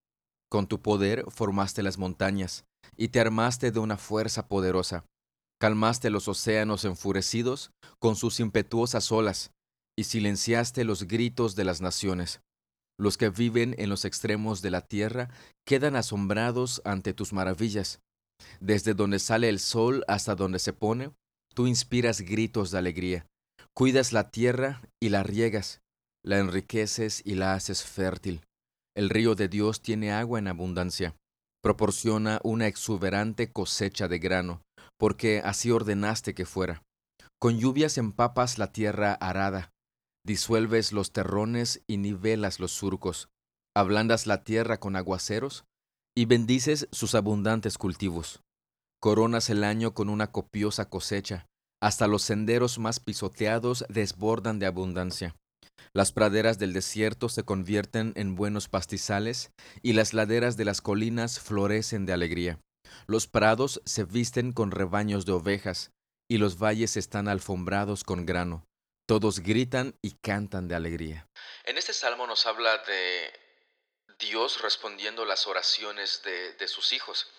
Con 0.48 0.66
tu 0.66 0.80
poder 0.80 1.24
formaste 1.28 1.82
las 1.82 1.98
montañas, 1.98 2.64
y 2.96 3.08
te 3.08 3.18
armaste 3.18 3.72
de 3.72 3.80
una 3.80 3.96
fuerza 3.96 4.46
poderosa. 4.46 5.04
Calmaste 5.60 6.10
los 6.10 6.28
océanos 6.28 6.84
enfurecidos 6.84 7.70
con 7.98 8.16
sus 8.16 8.40
impetuosas 8.40 9.10
olas, 9.10 9.52
y 9.98 10.04
silenciaste 10.04 10.84
los 10.84 11.04
gritos 11.04 11.56
de 11.56 11.64
las 11.64 11.80
naciones. 11.80 12.40
Los 12.98 13.16
que 13.16 13.30
viven 13.30 13.74
en 13.78 13.88
los 13.88 14.04
extremos 14.04 14.62
de 14.62 14.70
la 14.70 14.82
tierra 14.82 15.30
quedan 15.66 15.96
asombrados 15.96 16.82
ante 16.84 17.14
tus 17.14 17.32
maravillas. 17.32 18.00
Desde 18.60 18.94
donde 18.94 19.18
sale 19.18 19.48
el 19.48 19.58
sol 19.58 20.04
hasta 20.08 20.34
donde 20.34 20.58
se 20.58 20.72
pone, 20.72 21.10
tú 21.54 21.66
inspiras 21.66 22.20
gritos 22.20 22.70
de 22.70 22.78
alegría. 22.78 23.26
Cuidas 23.74 24.12
la 24.12 24.30
tierra 24.30 24.82
y 25.00 25.10
la 25.10 25.22
riegas, 25.22 25.80
la 26.22 26.38
enriqueces 26.38 27.22
y 27.24 27.34
la 27.34 27.54
haces 27.54 27.82
fértil. 27.82 28.42
El 28.94 29.10
río 29.10 29.34
de 29.34 29.48
Dios 29.48 29.82
tiene 29.82 30.12
agua 30.12 30.38
en 30.38 30.48
abundancia. 30.48 31.14
Proporciona 31.62 32.40
una 32.42 32.66
exuberante 32.66 33.52
cosecha 33.52 34.08
de 34.08 34.18
grano, 34.18 34.62
porque 34.98 35.40
así 35.44 35.70
ordenaste 35.70 36.34
que 36.34 36.46
fuera. 36.46 36.82
Con 37.38 37.58
lluvias 37.58 37.98
empapas 37.98 38.58
la 38.58 38.72
tierra 38.72 39.12
arada, 39.12 39.72
disuelves 40.24 40.92
los 40.92 41.12
terrones 41.12 41.82
y 41.86 41.98
nivelas 41.98 42.60
los 42.60 42.72
surcos, 42.72 43.28
ablandas 43.74 44.26
la 44.26 44.42
tierra 44.42 44.78
con 44.80 44.96
aguaceros 44.96 45.64
y 46.16 46.24
bendices 46.24 46.88
sus 46.92 47.14
abundantes 47.14 47.78
cultivos. 47.78 48.42
Coronas 49.00 49.50
el 49.50 49.64
año 49.64 49.92
con 49.92 50.08
una 50.08 50.32
copiosa 50.32 50.88
cosecha, 50.88 51.46
hasta 51.82 52.06
los 52.06 52.22
senderos 52.22 52.78
más 52.78 53.00
pisoteados 53.00 53.84
desbordan 53.88 54.58
de 54.58 54.66
abundancia. 54.66 55.36
Las 55.92 56.10
praderas 56.12 56.58
del 56.58 56.72
desierto 56.72 57.28
se 57.28 57.42
convierten 57.42 58.12
en 58.16 58.34
buenos 58.34 58.68
pastizales 58.68 59.50
y 59.82 59.92
las 59.92 60.14
laderas 60.14 60.56
de 60.56 60.64
las 60.64 60.80
colinas 60.80 61.38
florecen 61.38 62.06
de 62.06 62.12
alegría. 62.14 62.58
Los 63.06 63.26
prados 63.26 63.80
se 63.84 64.04
visten 64.04 64.52
con 64.52 64.70
rebaños 64.70 65.26
de 65.26 65.32
ovejas 65.32 65.92
y 66.28 66.38
los 66.38 66.58
valles 66.58 66.96
están 66.96 67.28
alfombrados 67.28 68.04
con 68.04 68.26
grano. 68.26 68.66
Todos 69.06 69.40
gritan 69.40 69.96
y 70.02 70.16
cantan 70.16 70.66
de 70.66 70.74
alegría. 70.74 71.28
En 71.64 71.78
este 71.78 71.92
salmo 71.92 72.26
nos 72.26 72.44
habla 72.46 72.78
de 72.78 73.32
Dios 74.18 74.60
respondiendo 74.62 75.24
las 75.24 75.46
oraciones 75.46 76.22
de, 76.22 76.68
sus 76.68 76.92
hijos. 76.92 77.30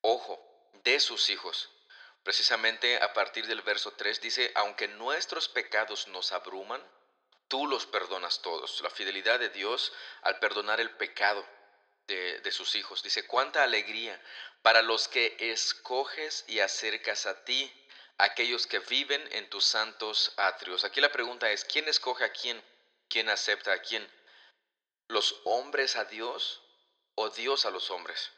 Ojo, 0.00 0.38
de 0.84 1.00
sus 1.00 1.30
hijos. 1.30 1.70
Precisamente 2.22 3.02
a 3.02 3.12
partir 3.12 3.46
del 3.46 3.62
verso 3.62 3.92
3 3.92 4.20
dice, 4.20 4.52
aunque 4.54 4.88
nuestros 4.88 5.48
pecados 5.48 6.06
nos 6.08 6.32
abruman, 6.32 6.82
tú 7.48 7.66
los 7.66 7.86
perdonas 7.86 8.42
todos. 8.42 8.80
La 8.82 8.90
fidelidad 8.90 9.40
de 9.40 9.48
Dios 9.48 9.92
al 10.22 10.38
perdonar 10.38 10.80
el 10.80 10.90
pecado 10.90 11.44
de, 12.06 12.40
de, 12.40 12.52
sus 12.52 12.76
hijos. 12.76 13.02
Dice, 13.02 13.26
cuánta 13.26 13.64
alegría 13.64 14.20
para 14.66 14.82
los 14.82 15.06
que 15.06 15.36
escoges 15.38 16.44
y 16.48 16.58
acercas 16.58 17.26
a 17.26 17.44
ti, 17.44 17.72
aquellos 18.18 18.66
que 18.66 18.80
viven 18.80 19.22
en 19.30 19.48
tus 19.48 19.64
santos 19.64 20.32
atrios. 20.36 20.82
Aquí 20.82 21.00
la 21.00 21.12
pregunta 21.12 21.48
es, 21.52 21.64
¿quién 21.64 21.86
escoge 21.86 22.24
a 22.24 22.32
quién? 22.32 22.60
¿Quién 23.08 23.28
acepta 23.28 23.72
a 23.72 23.78
quién? 23.78 24.04
los 25.06 25.40
hombres 25.44 25.94
a 25.94 26.04
Dios 26.06 26.62
o 27.14 27.30
Dios 27.30 27.64
a 27.64 27.70
los 27.70 27.92
hombres. 27.92 28.32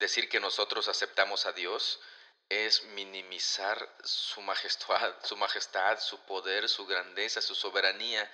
Decir 0.00 0.28
que 0.28 0.40
nosotros 0.40 0.88
aceptamos 0.88 1.46
a 1.46 1.52
Dios 1.52 2.00
es 2.48 2.82
minimizar 2.82 3.96
su 4.02 4.40
majestad, 4.42 5.14
su 5.22 5.36
majestad, 5.36 6.00
su 6.00 6.18
poder, 6.26 6.68
su 6.68 6.84
grandeza, 6.84 7.40
su 7.40 7.54
soberanía, 7.54 8.28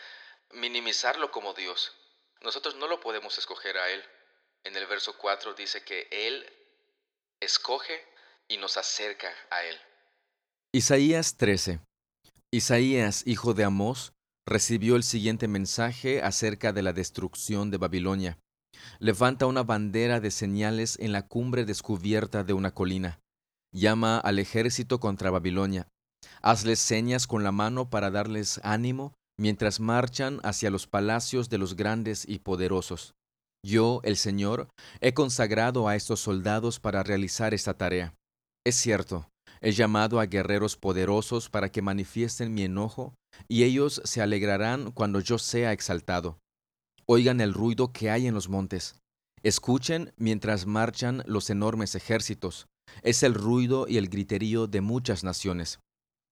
minimizarlo 0.53 1.31
como 1.31 1.53
Dios. 1.53 1.93
Nosotros 2.41 2.77
no 2.77 2.87
lo 2.87 2.99
podemos 2.99 3.37
escoger 3.37 3.77
a 3.77 3.91
Él. 3.91 4.03
En 4.65 4.75
el 4.75 4.87
verso 4.87 5.19
4 5.19 5.53
dice 5.53 5.85
que 5.85 6.09
Él 6.11 6.51
escoge 7.41 7.95
y 8.49 8.57
nos 8.59 8.77
acerca 8.77 9.29
a 9.51 9.63
Él. 9.65 9.77
Isaías 10.73 11.37
13. 11.37 11.81
Isaías, 12.53 13.27
hijo 13.27 13.55
de 13.55 13.65
Amós, 13.65 14.13
recibió 14.47 14.97
el 14.97 15.03
siguiente 15.03 15.49
mensaje 15.49 16.23
acerca 16.23 16.73
de 16.73 16.83
la 16.83 16.93
destrucción 16.93 17.71
de 17.71 17.79
Babilonia. 17.79 18.39
Levanta 18.99 19.47
una 19.47 19.63
bandera 19.63 20.21
de 20.21 20.31
señales 20.31 20.99
en 21.01 21.13
la 21.13 21.27
cumbre 21.27 21.65
descubierta 21.65 22.45
de 22.45 22.53
una 22.53 22.73
colina. 22.73 23.19
Llama 23.73 24.19
al 24.19 24.39
ejército 24.39 25.01
contra 25.01 25.31
Babilonia. 25.31 25.89
Hazles 26.43 26.79
señas 26.79 27.27
con 27.27 27.43
la 27.43 27.53
mano 27.53 27.91
para 27.91 28.11
darles 28.11 28.61
ánimo 28.63 29.15
mientras 29.39 29.81
marchan 29.81 30.41
hacia 30.45 30.71
los 30.71 30.87
palacios 30.87 31.49
de 31.49 31.59
los 31.59 31.77
grandes 31.77 32.27
y 32.27 32.39
poderosos. 32.39 33.15
Yo, 33.65 34.01
el 34.05 34.17
Señor, 34.17 34.69
he 35.01 35.15
consagrado 35.15 35.89
a 35.89 35.97
estos 35.97 36.21
soldados 36.21 36.81
para 36.81 37.03
realizar 37.03 37.55
esta 37.55 37.75
tarea. 37.75 38.15
Es 38.65 38.77
cierto, 38.77 39.29
He 39.61 39.73
llamado 39.73 40.21
a 40.21 40.27
guerreros 40.27 40.77
poderosos 40.77 41.49
para 41.49 41.71
que 41.71 41.83
manifiesten 41.83 42.55
mi 42.55 42.63
enojo, 42.63 43.15
y 43.49 43.65
ellos 43.65 44.01
se 44.05 44.23
alegrarán 44.23 44.91
cuando 44.93 45.21
yo 45.21 45.39
sea 45.39 45.73
exaltado. 45.73 46.39
Oigan 47.07 47.41
el 47.41 47.55
ruido 47.55 47.93
que 47.93 48.11
hay 48.11 48.27
en 48.27 48.35
los 48.35 48.49
montes. 48.49 48.97
Escuchen 49.43 50.13
mientras 50.17 50.67
marchan 50.67 51.23
los 51.27 51.51
enormes 51.51 51.95
ejércitos. 51.95 52.67
Es 53.03 53.23
el 53.23 53.35
ruido 53.35 53.87
y 53.89 53.97
el 53.99 54.09
griterío 54.09 54.67
de 54.67 54.81
muchas 54.81 55.25
naciones. 55.25 55.81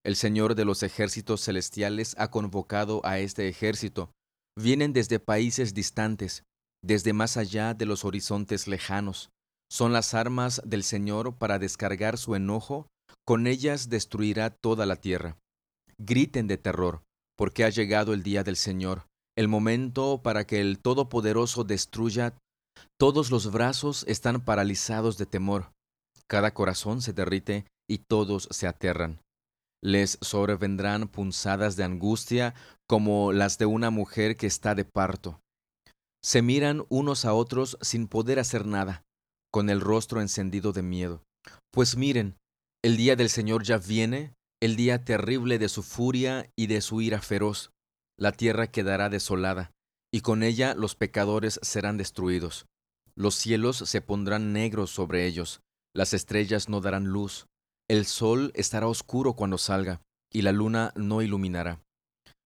El 0.05 0.17
Señor 0.17 0.55
de 0.55 0.65
los 0.65 0.83
ejércitos 0.83 1.43
celestiales 1.43 2.15
ha 2.19 2.31
convocado 2.31 3.01
a 3.05 3.19
este 3.19 3.49
ejército. 3.49 4.11
Vienen 4.57 4.93
desde 4.93 5.19
países 5.19 5.75
distantes, 5.75 6.45
desde 6.85 7.13
más 7.13 7.37
allá 7.37 7.75
de 7.75 7.87
los 7.87 8.05
horizontes 8.05 8.69
lejanos. 8.69 9.31
Son 9.71 9.93
las 9.93 10.15
armas 10.15 10.61
del 10.65 10.83
Señor 10.83 11.37
para 11.37 11.59
descargar 11.59 12.19
su 12.19 12.35
enojo 12.35 12.87
con 13.25 13.47
ellas 13.47 13.89
destruirá 13.89 14.51
toda 14.51 14.85
la 14.85 14.97
tierra. 14.97 15.39
Griten 15.99 16.47
de 16.47 16.59
terror, 16.59 17.03
porque 17.37 17.65
ha 17.65 17.71
llegado 17.71 18.13
el 18.13 18.23
día 18.23 18.45
del 18.45 18.57
Señor, 18.57 19.07
el 19.37 19.49
momento 19.49 20.21
para 20.23 20.47
que 20.47 20.61
el 20.61 20.79
Todopoderoso 20.79 21.65
destruya. 21.65 22.35
Todos 22.99 23.31
los 23.31 23.51
brazos 23.51 24.05
están 24.09 24.45
paralizados 24.45 25.17
de 25.17 25.27
temor, 25.27 25.73
cada 26.27 26.53
corazón 26.53 27.01
se 27.01 27.13
derrite 27.13 27.65
y 27.89 27.99
todos 27.99 28.49
se 28.51 28.67
aterran. 28.67 29.21
Les 29.83 30.19
sobrevendrán 30.21 31.09
punzadas 31.09 31.77
de 31.77 31.85
angustia 31.85 32.55
como 32.87 33.33
las 33.33 33.59
de 33.59 33.67
una 33.67 33.91
mujer 33.91 34.37
que 34.37 34.47
está 34.47 34.75
de 34.75 34.85
parto. 34.85 35.41
Se 36.25 36.41
miran 36.41 36.87
unos 36.89 37.27
a 37.27 37.35
otros 37.35 37.77
sin 37.83 38.09
poder 38.09 38.39
hacer 38.39 38.65
nada, 38.65 39.03
con 39.53 39.69
el 39.69 39.83
rostro 39.83 40.23
encendido 40.23 40.73
de 40.73 40.81
miedo. 40.81 41.23
Pues 41.71 41.99
miren, 41.99 42.39
el 42.83 42.97
día 42.97 43.15
del 43.15 43.29
Señor 43.29 43.63
ya 43.63 43.77
viene, 43.77 44.33
el 44.63 44.75
día 44.75 45.05
terrible 45.05 45.59
de 45.59 45.69
su 45.69 45.83
furia 45.83 46.51
y 46.57 46.67
de 46.67 46.81
su 46.81 47.03
ira 47.03 47.21
feroz. 47.21 47.73
La 48.19 48.33
tierra 48.33 48.69
quedará 48.69 49.11
desolada, 49.11 49.71
y 50.11 50.23
con 50.23 50.43
ella 50.43 50.75
los 50.75 50.95
pecadores 50.95 51.61
serán 51.61 51.99
destruidos. 51.99 52.65
Los 53.15 53.35
cielos 53.35 53.77
se 53.77 54.01
pondrán 54.01 54.55
negros 54.55 54.91
sobre 54.91 55.27
ellos, 55.27 55.61
las 55.95 56.15
estrellas 56.15 56.71
no 56.71 56.81
darán 56.81 57.05
luz, 57.05 57.45
el 57.87 58.07
sol 58.07 58.51
estará 58.55 58.87
oscuro 58.87 59.35
cuando 59.35 59.59
salga, 59.59 60.01
y 60.33 60.41
la 60.41 60.53
luna 60.53 60.91
no 60.97 61.21
iluminará. 61.21 61.83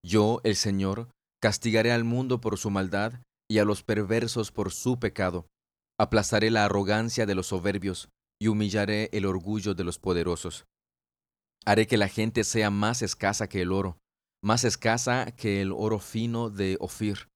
Yo, 0.05 0.41
el 0.43 0.57
Señor, 0.57 1.11
castigaré 1.41 1.93
al 1.93 2.03
mundo 2.03 2.41
por 2.41 2.59
su 2.59 2.71
maldad 2.71 3.21
y 3.51 3.59
a 3.59 3.65
los 3.65 3.83
perversos 3.83 4.53
por 4.53 4.73
su 4.73 4.99
pecado. 4.99 5.47
Aplastaré 5.99 6.51
la 6.51 6.65
arrogancia 6.65 7.27
de 7.27 7.35
los 7.35 7.49
soberbios, 7.49 8.09
y 8.41 8.49
humillaré 8.49 9.11
el 9.13 9.27
orgullo 9.27 9.75
de 9.75 9.85
los 9.85 9.99
poderosos. 9.99 10.67
Haré 11.65 11.87
que 11.87 11.97
la 11.97 12.09
gente 12.09 12.45
sea 12.45 12.71
más 12.71 13.03
escasa 13.03 13.49
que 13.49 13.63
el 13.63 13.73
oro, 13.73 13.99
más 14.43 14.65
escasa 14.65 15.33
que 15.33 15.61
el 15.61 15.73
oro 15.73 15.99
fino 15.99 16.51
de 16.51 16.77
Ofir, 16.81 17.29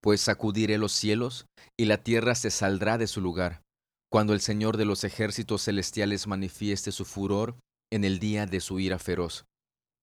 pues 0.00 0.20
sacudiré 0.20 0.78
los 0.78 0.92
cielos 0.92 1.46
y 1.76 1.86
la 1.86 2.02
tierra 2.02 2.34
se 2.34 2.50
saldrá 2.50 2.96
de 2.96 3.08
su 3.08 3.20
lugar, 3.20 3.62
cuando 4.10 4.32
el 4.34 4.40
Señor 4.40 4.76
de 4.76 4.84
los 4.84 5.02
ejércitos 5.02 5.64
celestiales 5.64 6.26
manifieste 6.26 6.92
su 6.92 7.04
furor 7.04 7.56
en 7.92 8.04
el 8.04 8.20
día 8.20 8.46
de 8.46 8.60
su 8.60 8.78
ira 8.78 8.98
feroz. 8.98 9.44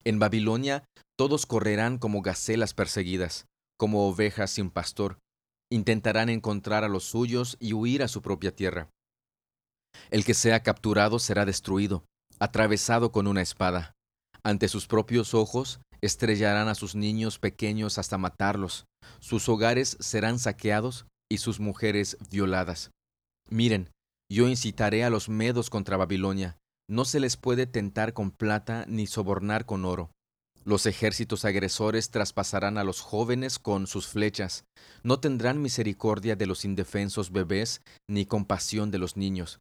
En 0.03 0.19
Babilonia 0.19 0.83
todos 1.17 1.45
correrán 1.45 1.97
como 1.97 2.21
gacelas 2.21 2.73
perseguidas, 2.73 3.45
como 3.77 4.07
ovejas 4.09 4.51
sin 4.51 4.69
pastor, 4.69 5.19
intentarán 5.73 6.29
encontrar 6.29 6.83
a 6.83 6.87
los 6.87 7.03
suyos 7.03 7.57
y 7.59 7.73
huir 7.73 8.03
a 8.03 8.07
su 8.07 8.21
propia 8.21 8.55
tierra. 8.55 8.89
El 10.11 10.23
que 10.23 10.33
sea 10.33 10.61
capturado 10.61 11.17
será 11.17 11.45
destruido, 11.45 12.05
atravesado 12.39 13.11
con 13.11 13.27
una 13.27 13.41
espada. 13.41 13.93
Ante 14.43 14.67
sus 14.67 14.85
propios 14.87 15.33
ojos 15.33 15.79
estrellarán 16.01 16.67
a 16.67 16.75
sus 16.75 16.95
niños 16.95 17.39
pequeños 17.39 17.97
hasta 17.97 18.17
matarlos. 18.17 18.85
Sus 19.19 19.49
hogares 19.49 19.97
serán 19.99 20.37
saqueados 20.37 21.05
y 21.31 21.39
sus 21.39 21.59
mujeres 21.59 22.17
violadas. 22.29 22.91
Miren, 23.49 23.89
yo 24.31 24.47
incitaré 24.47 25.03
a 25.03 25.09
los 25.09 25.27
medos 25.27 25.69
contra 25.69 25.97
Babilonia. 25.97 26.57
No 26.89 27.05
se 27.05 27.19
les 27.19 27.37
puede 27.37 27.65
tentar 27.65 28.13
con 28.13 28.31
plata 28.31 28.85
ni 28.87 29.07
sobornar 29.07 29.65
con 29.65 29.85
oro. 29.85 30.11
Los 30.65 30.85
ejércitos 30.85 31.43
agresores 31.43 32.09
traspasarán 32.09 32.77
a 32.77 32.85
los 32.85 33.01
jóvenes 33.01 33.59
con 33.59 33.85
sus 33.85 34.07
flechas. 34.07 34.65
No 35.03 35.19
tendrán 35.19 35.61
misericordia 35.61 36.35
de 36.35 36.45
los 36.45 36.63
indefensos 36.63 37.31
bebés 37.31 37.81
ni 38.07 38.25
compasión 38.25 38.89
de 38.89 38.97
los 38.97 39.17
niños. 39.17 39.59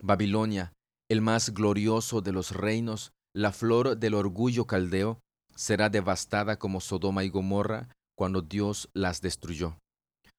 Babilonia, 0.00 0.72
el 1.10 1.20
más 1.20 1.52
glorioso 1.52 2.22
de 2.22 2.32
los 2.32 2.52
reinos, 2.52 3.12
la 3.34 3.52
flor 3.52 3.98
del 3.98 4.14
orgullo 4.14 4.66
caldeo, 4.66 5.20
será 5.54 5.90
devastada 5.90 6.58
como 6.58 6.80
Sodoma 6.80 7.24
y 7.24 7.28
Gomorra 7.28 7.88
cuando 8.16 8.40
Dios 8.40 8.88
las 8.94 9.20
destruyó. 9.20 9.78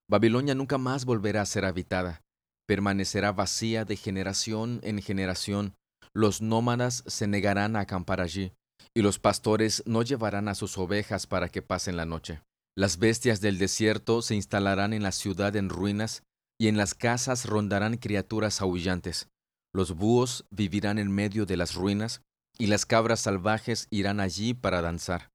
Babilonia 0.10 0.56
nunca 0.56 0.80
más 0.80 1.06
volverá 1.06 1.42
a 1.42 1.46
ser 1.46 1.66
habitada, 1.66 2.22
permanecerá 2.66 3.32
vacía 3.32 3.86
de 3.86 3.96
generación 3.96 4.80
en 4.82 5.02
generación, 5.02 5.76
los 6.14 6.42
nómadas 6.42 7.04
se 7.06 7.28
negarán 7.28 7.76
a 7.76 7.82
acampar 7.82 8.22
allí, 8.22 8.54
y 8.96 9.02
los 9.02 9.20
pastores 9.20 9.84
no 9.86 10.04
llevarán 10.04 10.48
a 10.48 10.56
sus 10.56 10.78
ovejas 10.78 11.28
para 11.28 11.50
que 11.50 11.62
pasen 11.62 11.98
la 11.98 12.06
noche. 12.06 12.42
Las 12.76 12.98
bestias 12.98 13.42
del 13.42 13.58
desierto 13.58 14.22
se 14.22 14.36
instalarán 14.36 14.94
en 14.94 15.04
la 15.04 15.12
ciudad 15.12 15.56
en 15.56 15.70
ruinas, 15.70 16.24
y 16.60 16.68
en 16.68 16.78
las 16.78 16.94
casas 16.94 17.46
rondarán 17.46 17.98
criaturas 17.98 18.62
aullantes. 18.62 19.30
Los 19.74 19.96
búhos 19.96 20.46
vivirán 20.50 20.98
en 20.98 21.12
medio 21.12 21.46
de 21.46 21.58
las 21.58 21.76
ruinas, 21.76 22.22
y 22.58 22.68
las 22.68 22.86
cabras 22.86 23.22
salvajes 23.22 23.88
irán 23.90 24.20
allí 24.20 24.54
para 24.54 24.82
danzar. 24.82 25.30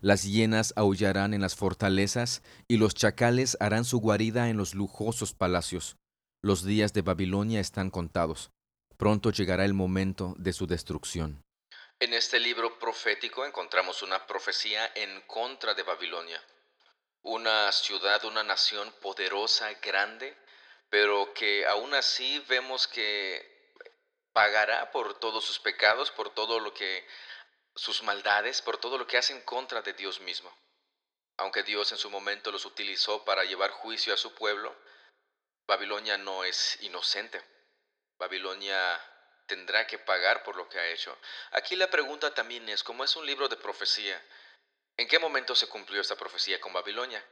Las 0.00 0.24
hienas 0.24 0.74
aullarán 0.76 1.32
en 1.32 1.40
las 1.40 1.54
fortalezas, 1.54 2.42
y 2.68 2.76
los 2.76 2.94
chacales 2.94 3.56
harán 3.60 3.84
su 3.84 3.98
guarida 3.98 4.50
en 4.50 4.56
los 4.56 4.74
lujosos 4.74 5.32
palacios. 5.32 5.96
Los 6.42 6.64
días 6.64 6.92
de 6.92 7.02
Babilonia 7.02 7.60
están 7.60 7.90
contados. 7.90 8.50
Pronto 8.96 9.30
llegará 9.30 9.64
el 9.64 9.74
momento 9.74 10.34
de 10.38 10.52
su 10.52 10.66
destrucción. 10.66 11.42
En 11.98 12.12
este 12.12 12.38
libro 12.38 12.78
profético 12.78 13.46
encontramos 13.46 14.02
una 14.02 14.26
profecía 14.26 14.92
en 14.94 15.22
contra 15.22 15.72
de 15.72 15.82
Babilonia, 15.82 16.42
una 17.22 17.72
ciudad, 17.72 18.22
una 18.26 18.42
nación 18.42 18.92
poderosa, 19.00 19.72
grande, 19.80 20.36
pero 20.90 21.32
que 21.32 21.66
aún 21.66 21.94
así 21.94 22.38
vemos 22.48 22.86
que 22.86 23.72
pagará 24.34 24.90
por 24.90 25.18
todos 25.18 25.42
sus 25.42 25.58
pecados, 25.58 26.10
por 26.10 26.34
todo 26.34 26.60
lo 26.60 26.74
que 26.74 27.08
sus 27.74 28.02
maldades, 28.02 28.60
por 28.60 28.76
todo 28.76 28.98
lo 28.98 29.06
que 29.06 29.16
hace 29.16 29.32
en 29.32 29.40
contra 29.40 29.80
de 29.80 29.94
Dios 29.94 30.20
mismo. 30.20 30.54
Aunque 31.38 31.62
Dios 31.62 31.92
en 31.92 31.98
su 31.98 32.10
momento 32.10 32.52
los 32.52 32.66
utilizó 32.66 33.24
para 33.24 33.44
llevar 33.44 33.70
juicio 33.70 34.12
a 34.12 34.18
su 34.18 34.34
pueblo, 34.34 34.76
Babilonia 35.66 36.18
no 36.18 36.44
es 36.44 36.78
inocente. 36.82 37.42
Babilonia 38.18 39.00
tendrá 39.46 39.86
que 39.86 39.98
pagar 39.98 40.42
por 40.42 40.56
lo 40.56 40.68
que 40.68 40.78
ha 40.78 40.88
hecho. 40.88 41.16
Aquí 41.52 41.76
la 41.76 41.90
pregunta 41.90 42.34
también 42.34 42.68
es, 42.68 42.82
como 42.82 43.04
es 43.04 43.16
un 43.16 43.26
libro 43.26 43.48
de 43.48 43.56
profecía, 43.56 44.20
¿en 44.96 45.08
qué 45.08 45.18
momento 45.18 45.54
se 45.54 45.68
cumplió 45.68 46.00
esta 46.00 46.16
profecía 46.16 46.60
con 46.60 46.72
Babilonia? 46.72 47.24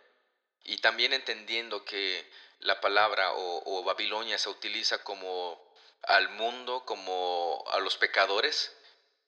Y 0.65 0.79
también 0.79 1.13
entendiendo 1.13 1.85
que 1.85 2.31
la 2.61 2.81
palabra 2.81 3.33
o, 3.35 3.85
Babilonia 3.85 4.39
se 4.39 4.49
utiliza 4.49 5.03
como 5.05 5.61
al 6.03 6.31
mundo, 6.31 6.85
como 6.87 7.65
a 7.71 7.79
los 7.81 7.97
pecadores, 7.97 8.75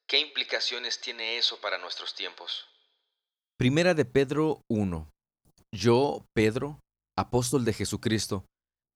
¿qué 0.06 0.18
implicaciones 0.18 1.00
tiene 1.00 1.36
eso 1.36 1.60
para 1.60 1.78
nuestros 1.78 2.14
tiempos? 2.14 2.66
Primera 3.58 3.94
de 3.94 4.04
Pedro 4.04 4.62
1. 4.68 5.10
Yo, 5.72 6.26
Pedro, 6.34 6.80
apóstol 7.16 7.64
de 7.64 7.74
Jesucristo, 7.74 8.44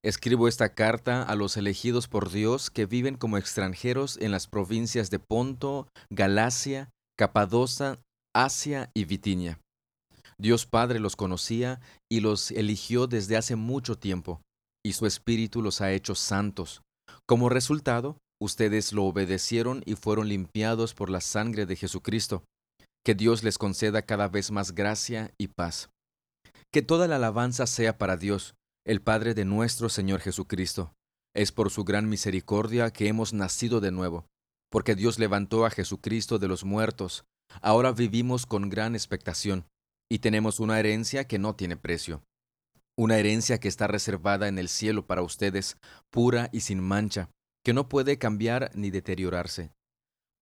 Escribo 0.03 0.49
esta 0.49 0.73
carta 0.73 1.23
a 1.23 1.35
los 1.35 1.59
elegidos 1.59 2.09
por 2.09 2.31
Dios 2.31 2.71
que 2.71 2.87
viven 2.87 3.17
como 3.17 3.37
extranjeros 3.37 4.17
en 4.17 4.31
las 4.31 4.47
provincias 4.47 5.11
de 5.11 5.19
Ponto, 5.19 5.89
Galacia, 6.09 6.89
Capadocia, 7.19 8.01
Asia 8.35 8.91
y 8.95 9.05
Bitinia. 9.05 9.61
Dios 10.39 10.65
Padre 10.65 11.01
los 11.01 11.17
conocía 11.17 11.81
y 12.11 12.21
los 12.21 12.51
eligió 12.51 13.09
desde 13.09 13.37
hace 13.37 13.57
mucho 13.57 13.99
tiempo, 13.99 14.41
y 14.83 14.95
su 14.95 15.05
Espíritu 15.05 15.61
los 15.61 15.83
ha 15.83 15.93
hecho 15.93 16.15
santos. 16.15 16.81
Como 17.27 17.51
resultado, 17.51 18.17
ustedes 18.41 18.95
lo 18.95 19.05
obedecieron 19.05 19.83
y 19.85 19.97
fueron 19.97 20.29
limpiados 20.29 20.95
por 20.95 21.11
la 21.11 21.21
sangre 21.21 21.67
de 21.67 21.77
Jesucristo. 21.77 22.43
Que 23.05 23.15
Dios 23.15 23.45
les 23.45 23.59
conceda 23.59 24.01
cada 24.01 24.29
vez 24.29 24.51
más 24.51 24.75
gracia 24.75 25.31
y 25.39 25.49
paz. 25.49 25.91
Que 26.73 26.81
toda 26.81 27.07
la 27.07 27.17
alabanza 27.17 27.67
sea 27.67 27.99
para 27.99 28.17
Dios 28.17 28.55
el 28.91 29.01
Padre 29.01 29.35
de 29.35 29.45
nuestro 29.45 29.89
Señor 29.89 30.19
Jesucristo. 30.19 30.93
Es 31.33 31.53
por 31.53 31.71
su 31.71 31.85
gran 31.85 32.09
misericordia 32.09 32.91
que 32.91 33.07
hemos 33.07 33.33
nacido 33.33 33.81
de 33.81 33.93
nuevo, 33.93 34.27
porque 34.69 34.97
Dios 34.97 35.21
levantó 35.21 35.65
a 35.65 35.71
Jesucristo 35.71 36.41
de 36.41 36.49
los 36.49 36.65
muertos. 36.65 37.23
Ahora 37.63 37.93
vivimos 37.93 38.47
con 38.47 38.69
gran 38.69 38.97
expectación, 38.97 39.65
y 40.11 40.19
tenemos 40.19 40.59
una 40.59 40.81
herencia 40.81 41.29
que 41.29 41.39
no 41.39 41.55
tiene 41.55 41.77
precio. 41.77 42.25
Una 42.99 43.17
herencia 43.17 43.61
que 43.61 43.69
está 43.69 43.87
reservada 43.87 44.49
en 44.49 44.59
el 44.59 44.69
cielo 44.69 45.07
para 45.07 45.23
ustedes, 45.23 45.77
pura 46.11 46.49
y 46.51 46.63
sin 46.63 46.81
mancha, 46.81 47.31
que 47.65 47.73
no 47.73 47.89
puede 47.89 48.19
cambiar 48.19 48.73
ni 48.75 48.91
deteriorarse. 48.91 49.71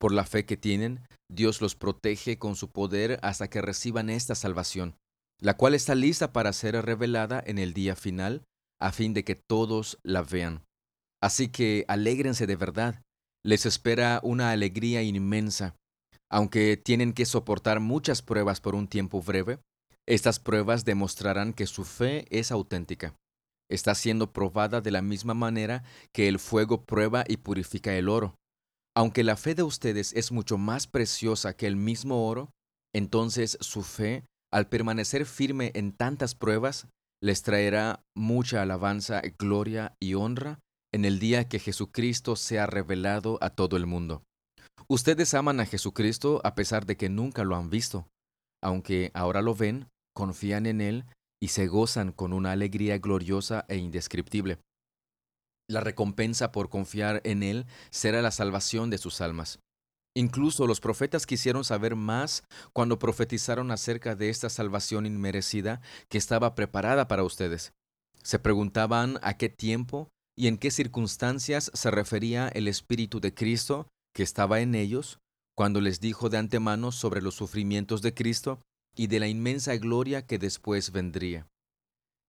Por 0.00 0.14
la 0.14 0.24
fe 0.24 0.46
que 0.46 0.56
tienen, 0.56 1.06
Dios 1.30 1.61
los 1.61 1.74
protege 1.74 2.38
con 2.38 2.56
su 2.56 2.70
poder 2.70 3.18
hasta 3.20 3.50
que 3.50 3.61
reciban 3.61 4.08
esta 4.08 4.34
salvación 4.34 4.96
la 5.40 5.57
cual 5.57 5.74
está 5.74 5.94
lista 5.94 6.33
para 6.33 6.53
ser 6.53 6.74
revelada 6.85 7.42
en 7.44 7.59
el 7.59 7.72
día 7.72 7.96
final, 7.96 8.44
a 8.81 8.92
fin 8.92 9.14
de 9.14 9.24
que 9.24 9.35
todos 9.35 9.98
la 10.03 10.22
vean. 10.22 10.64
Así 11.22 11.48
que 11.48 11.85
alégrense 11.88 12.46
de 12.46 12.57
verdad, 12.57 13.03
les 13.44 13.66
espera 13.66 14.20
una 14.22 14.51
alegría 14.51 15.03
inmensa. 15.03 15.77
Aunque 16.31 16.77
tienen 16.77 17.12
que 17.12 17.24
soportar 17.24 17.81
muchas 17.81 18.22
pruebas 18.22 18.61
por 18.61 18.74
un 18.74 18.88
tiempo 18.88 19.22
breve, 19.22 19.61
estas 20.07 20.38
pruebas 20.40 20.85
demostrarán 20.85 21.53
que 21.53 21.66
su 21.66 21.85
fe 21.85 22.27
es 22.31 22.51
auténtica. 22.51 23.14
Está 23.70 23.94
siendo 23.94 24.33
probada 24.33 24.81
de 24.81 24.90
la 24.90 25.03
misma 25.03 25.35
manera 25.35 25.85
que 26.12 26.29
el 26.29 26.38
fuego 26.38 26.85
prueba 26.85 27.24
y 27.29 27.38
purifica 27.38 27.94
el 27.94 28.09
oro. 28.09 28.35
Aunque 28.96 29.22
la 29.22 29.37
fe 29.37 29.55
de 29.55 29.62
ustedes 29.62 30.12
es 30.14 30.33
mucho 30.33 30.59
más 30.59 30.87
preciosa 30.87 31.55
que 31.55 31.66
el 31.66 31.77
mismo 31.77 32.27
oro, 32.27 32.51
entonces 32.94 33.59
su 33.61 33.83
fe 33.83 34.24
al 34.52 34.68
permanecer 34.68 35.26
firme 35.26 35.72
en 35.74 35.92
tantas 35.92 36.34
pruebas, 36.34 36.88
les 37.22 37.42
traerá 37.42 38.04
mucha 38.14 38.62
alabanza, 38.62 39.22
gloria 39.38 39.96
y 40.00 40.14
honra 40.14 40.61
en 40.92 41.04
el 41.04 41.18
día 41.18 41.48
que 41.48 41.58
Jesucristo 41.58 42.37
sea 42.37 42.66
revelado 42.66 43.38
a 43.40 43.50
todo 43.50 43.76
el 43.76 43.87
mundo. 43.87 44.22
Ustedes 44.88 45.34
aman 45.34 45.61
a 45.61 45.66
Jesucristo 45.66 46.40
a 46.44 46.54
pesar 46.54 46.87
de 46.87 46.96
que 46.96 47.08
nunca 47.08 47.44
lo 47.44 47.56
han 47.56 47.68
visto. 47.68 48.08
Aunque 48.62 49.11
ahora 49.14 49.42
lo 49.42 49.54
ven, 49.54 49.88
confían 50.14 50.66
en 50.66 50.80
Él 50.80 51.04
y 51.40 51.48
se 51.48 51.66
gozan 51.66 52.12
con 52.12 52.32
una 52.32 52.52
alegría 52.52 52.98
gloriosa 52.98 53.64
e 53.68 53.76
indescriptible. 53.76 54.58
La 55.68 55.80
recompensa 55.80 56.50
por 56.50 56.70
confiar 56.70 57.20
en 57.24 57.42
Él 57.42 57.66
será 57.90 58.22
la 58.22 58.30
salvación 58.30 58.88
de 58.88 58.98
sus 58.98 59.20
almas. 59.20 59.61
Incluso 60.14 60.66
los 60.66 60.80
profetas 60.80 61.26
quisieron 61.26 61.64
saber 61.64 61.94
más 61.94 62.42
cuando 62.72 62.98
profetizaron 62.98 63.70
acerca 63.70 64.16
de 64.16 64.30
esta 64.30 64.50
salvación 64.50 65.06
inmerecida 65.06 65.80
que 66.08 66.18
estaba 66.18 66.54
preparada 66.54 67.08
para 67.08 67.24
ustedes. 67.24 67.72
Se 68.22 68.38
preguntaban 68.38 69.18
a 69.22 69.36
qué 69.36 69.48
tiempo 69.48 70.08
y 70.36 70.48
en 70.48 70.58
qué 70.58 70.70
circunstancias 70.70 71.70
se 71.74 71.90
refería 71.90 72.48
el 72.48 72.68
Espíritu 72.68 73.20
de 73.20 73.34
Cristo 73.34 73.88
que 74.14 74.22
estaba 74.22 74.60
en 74.60 74.74
ellos 74.74 75.18
cuando 75.56 75.80
les 75.80 76.00
dijo 76.00 76.28
de 76.28 76.38
antemano 76.38 76.92
sobre 76.92 77.20
los 77.20 77.34
sufrimientos 77.34 78.02
de 78.02 78.14
Cristo 78.14 78.60
y 78.94 79.08
de 79.08 79.20
la 79.20 79.28
inmensa 79.28 79.76
gloria 79.76 80.26
que 80.26 80.38
después 80.38 80.92
vendría. 80.92 81.48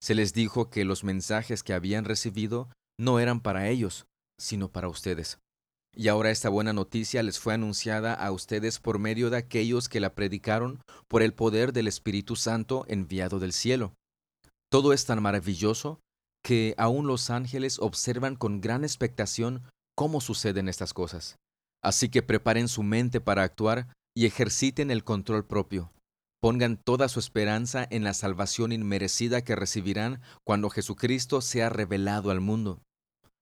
Se 0.01 0.15
les 0.15 0.33
dijo 0.33 0.69
que 0.69 0.85
los 0.85 1.03
mensajes 1.03 1.61
que 1.61 1.73
habían 1.73 2.05
recibido 2.05 2.69
no 2.99 3.19
eran 3.19 3.41
para 3.41 3.67
ellos, 3.67 4.07
sino 4.39 4.71
para 4.71 4.89
ustedes. 4.89 5.39
Y 5.95 6.07
ahora 6.07 6.31
esta 6.31 6.49
buena 6.49 6.73
noticia 6.73 7.23
les 7.23 7.39
fue 7.39 7.53
anunciada 7.53 8.13
a 8.13 8.31
ustedes 8.31 8.79
por 8.79 8.99
medio 8.99 9.29
de 9.29 9.37
aquellos 9.37 9.89
que 9.89 9.99
la 9.99 10.13
predicaron 10.13 10.81
por 11.07 11.21
el 11.21 11.33
poder 11.33 11.73
del 11.73 11.87
Espíritu 11.87 12.35
Santo 12.35 12.85
enviado 12.87 13.39
del 13.39 13.53
cielo. 13.53 13.93
Todo 14.69 14.93
es 14.93 15.05
tan 15.05 15.21
maravilloso 15.21 15.99
que 16.43 16.75
aún 16.77 17.07
los 17.07 17.29
ángeles 17.29 17.79
observan 17.79 18.35
con 18.35 18.61
gran 18.61 18.83
expectación 18.83 19.63
cómo 19.95 20.21
suceden 20.21 20.69
estas 20.69 20.93
cosas. 20.93 21.35
Así 21.83 22.09
que 22.09 22.21
preparen 22.21 22.67
su 22.67 22.83
mente 22.83 23.19
para 23.19 23.43
actuar 23.43 23.87
y 24.15 24.25
ejerciten 24.25 24.91
el 24.91 25.03
control 25.03 25.45
propio. 25.45 25.91
Pongan 26.41 26.77
toda 26.77 27.09
su 27.09 27.19
esperanza 27.19 27.85
en 27.89 28.03
la 28.03 28.13
salvación 28.13 28.71
inmerecida 28.71 29.43
que 29.43 29.55
recibirán 29.55 30.21
cuando 30.45 30.69
Jesucristo 30.69 31.41
sea 31.41 31.69
revelado 31.69 32.31
al 32.31 32.39
mundo. 32.39 32.81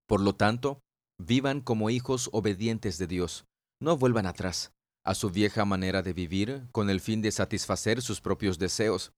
Por 0.07 0.21
lo 0.21 0.33
tanto, 0.33 0.79
Vivan 1.19 1.61
como 1.61 1.89
hijos 1.89 2.29
obedientes 2.31 2.97
de 2.97 3.07
Dios. 3.07 3.45
No 3.81 3.97
vuelvan 3.97 4.25
atrás 4.25 4.71
a 5.07 5.15
su 5.15 5.29
vieja 5.29 5.63
manera 5.63 6.01
de 6.01 6.11
vivir 6.11 6.67
con 6.73 6.89
el 6.89 6.99
fin 6.99 7.21
de 7.21 7.31
satisfacer 7.31 8.01
sus 8.01 8.19
propios 8.19 8.59
deseos. 8.59 9.13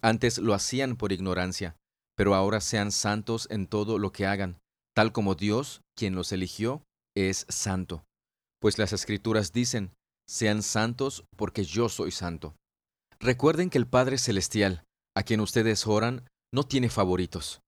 Antes 0.00 0.38
lo 0.38 0.54
hacían 0.54 0.96
por 0.96 1.12
ignorancia, 1.12 1.76
pero 2.16 2.34
ahora 2.34 2.62
sean 2.62 2.90
santos 2.90 3.46
en 3.50 3.66
todo 3.66 3.98
lo 3.98 4.10
que 4.10 4.24
hagan, 4.24 4.58
tal 4.94 5.12
como 5.12 5.34
Dios, 5.34 5.82
quien 5.96 6.14
los 6.14 6.32
eligió, 6.32 6.82
es 7.14 7.44
santo. 7.50 8.04
Pues 8.58 8.78
las 8.78 8.94
escrituras 8.94 9.52
dicen, 9.52 9.92
sean 10.26 10.62
santos 10.62 11.24
porque 11.36 11.64
yo 11.64 11.90
soy 11.90 12.10
santo. 12.10 12.56
Recuerden 13.20 13.68
que 13.68 13.76
el 13.76 13.86
Padre 13.86 14.16
Celestial, 14.16 14.84
a 15.14 15.24
quien 15.24 15.40
ustedes 15.40 15.86
oran, 15.86 16.26
no 16.52 16.64
tiene 16.64 16.88
favoritos. 16.88 17.60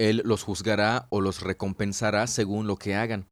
Él 0.00 0.22
los 0.24 0.44
juzgará 0.44 1.06
o 1.10 1.20
los 1.20 1.40
recompensará 1.40 2.26
según 2.26 2.66
lo 2.66 2.76
que 2.76 2.94
hagan. 2.94 3.28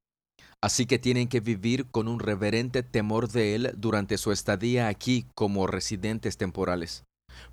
Así 0.62 0.86
que 0.86 0.98
tienen 0.98 1.28
que 1.28 1.40
vivir 1.40 1.90
con 1.90 2.08
un 2.08 2.18
reverente 2.18 2.82
temor 2.82 3.28
de 3.28 3.54
Él 3.54 3.72
durante 3.76 4.18
su 4.18 4.32
estadía 4.32 4.88
aquí 4.88 5.26
como 5.34 5.66
residentes 5.66 6.38
temporales. 6.38 7.04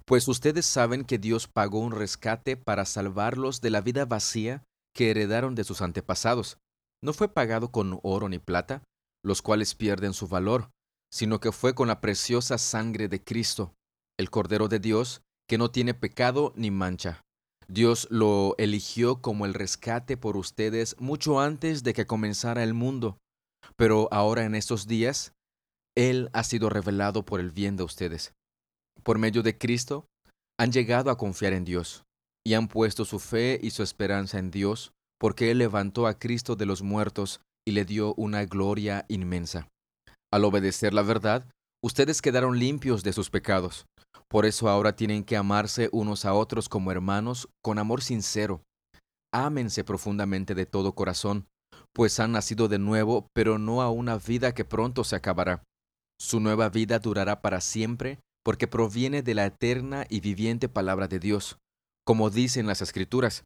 Pues 0.06 0.28
ustedes 0.28 0.66
saben 0.66 1.04
que 1.04 1.18
Dios 1.18 1.48
pagó 1.48 1.80
un 1.80 1.92
rescate 1.92 2.58
para 2.58 2.86
salvarlos 2.86 3.62
de 3.62 3.70
la 3.70 3.82
vida 3.82 4.06
vacía 4.06 4.64
que 4.96 5.12
heredaron 5.12 5.56
de 5.56 5.64
sus 5.64 5.82
antepasados. 5.82 6.58
No 7.04 7.14
fue 7.14 7.28
pagado 7.28 7.72
con 7.72 8.00
oro 8.04 8.30
ni 8.30 8.40
plata, 8.40 8.84
los 9.24 9.42
cuales 9.42 9.76
pierden 9.76 10.14
su 10.14 10.28
valor, 10.28 10.70
sino 11.12 11.40
que 11.40 11.52
fue 11.52 11.76
con 11.76 11.88
la 11.88 12.02
preciosa 12.02 12.58
sangre 12.58 13.08
de 13.10 13.24
Cristo, 13.24 13.74
el 14.18 14.30
Cordero 14.30 14.70
de 14.70 14.80
Dios, 14.80 15.22
que 15.48 15.58
no 15.58 15.70
tiene 15.70 15.94
pecado 15.94 16.54
ni 16.56 16.72
mancha. 16.72 17.22
Dios 17.68 18.08
lo 18.10 18.56
eligió 18.58 19.22
como 19.22 19.46
el 19.46 19.54
rescate 19.54 20.18
por 20.18 20.38
ustedes 20.38 20.96
mucho 21.00 21.40
antes 21.40 21.84
de 21.84 21.94
que 21.94 22.06
comenzara 22.06 22.64
el 22.64 22.74
mundo, 22.74 23.18
pero 23.76 24.08
ahora 24.12 24.44
en 24.44 24.56
estos 24.56 24.88
días, 24.88 25.34
Él 25.96 26.30
ha 26.34 26.44
sido 26.44 26.70
revelado 26.70 27.26
por 27.26 27.40
el 27.40 27.52
bien 27.52 27.78
de 27.78 27.84
ustedes. 27.84 28.34
Por 29.04 29.18
medio 29.18 29.44
de 29.44 29.58
Cristo, 29.58 30.06
han 30.60 30.72
llegado 30.72 31.10
a 31.10 31.18
confiar 31.18 31.54
en 31.54 31.66
Dios 31.66 32.04
y 32.46 32.54
han 32.54 32.68
puesto 32.68 33.06
su 33.06 33.20
fe 33.20 33.60
y 33.62 33.72
su 33.72 33.84
esperanza 33.84 34.40
en 34.40 34.52
Dios, 34.52 34.92
porque 35.20 35.52
Él 35.52 35.60
levantó 35.60 36.08
a 36.08 36.20
Cristo 36.20 36.56
de 36.56 36.66
los 36.66 36.82
muertos 36.82 37.42
y 37.66 37.72
le 37.72 37.86
dio 37.86 38.14
una 38.16 38.46
gloria 38.46 39.06
inmensa. 39.08 39.70
Al 40.32 40.44
obedecer 40.46 40.94
la 40.94 41.04
verdad, 41.04 41.48
ustedes 41.84 42.22
quedaron 42.22 42.60
limpios 42.60 43.04
de 43.04 43.14
sus 43.14 43.30
pecados. 43.30 43.86
Por 44.28 44.46
eso 44.46 44.70
ahora 44.70 44.96
tienen 44.96 45.24
que 45.24 45.38
amarse 45.38 45.90
unos 45.92 46.26
a 46.26 46.34
otros 46.34 46.70
como 46.70 46.92
hermanos 46.92 47.50
con 47.62 47.80
amor 47.80 48.02
sincero. 48.02 48.64
Ámense 49.32 49.84
profundamente 49.84 50.56
de 50.56 50.66
todo 50.66 50.96
corazón, 50.96 51.48
pues 51.94 52.20
han 52.20 52.32
nacido 52.32 52.68
de 52.68 52.80
nuevo, 52.80 53.28
pero 53.34 53.58
no 53.58 53.82
a 53.82 53.90
una 53.90 54.18
vida 54.18 54.54
que 54.54 54.66
pronto 54.66 55.04
se 55.04 55.16
acabará. 55.16 55.64
Su 56.20 56.40
nueva 56.40 56.70
vida 56.70 57.00
durará 57.00 57.42
para 57.42 57.62
siempre, 57.62 58.20
porque 58.44 58.68
proviene 58.68 59.24
de 59.24 59.36
la 59.36 59.46
eterna 59.46 60.06
y 60.10 60.20
viviente 60.20 60.70
palabra 60.70 61.08
de 61.08 61.20
Dios. 61.20 61.58
Como 62.06 62.30
dicen 62.30 62.68
las 62.68 62.82
Escrituras, 62.82 63.44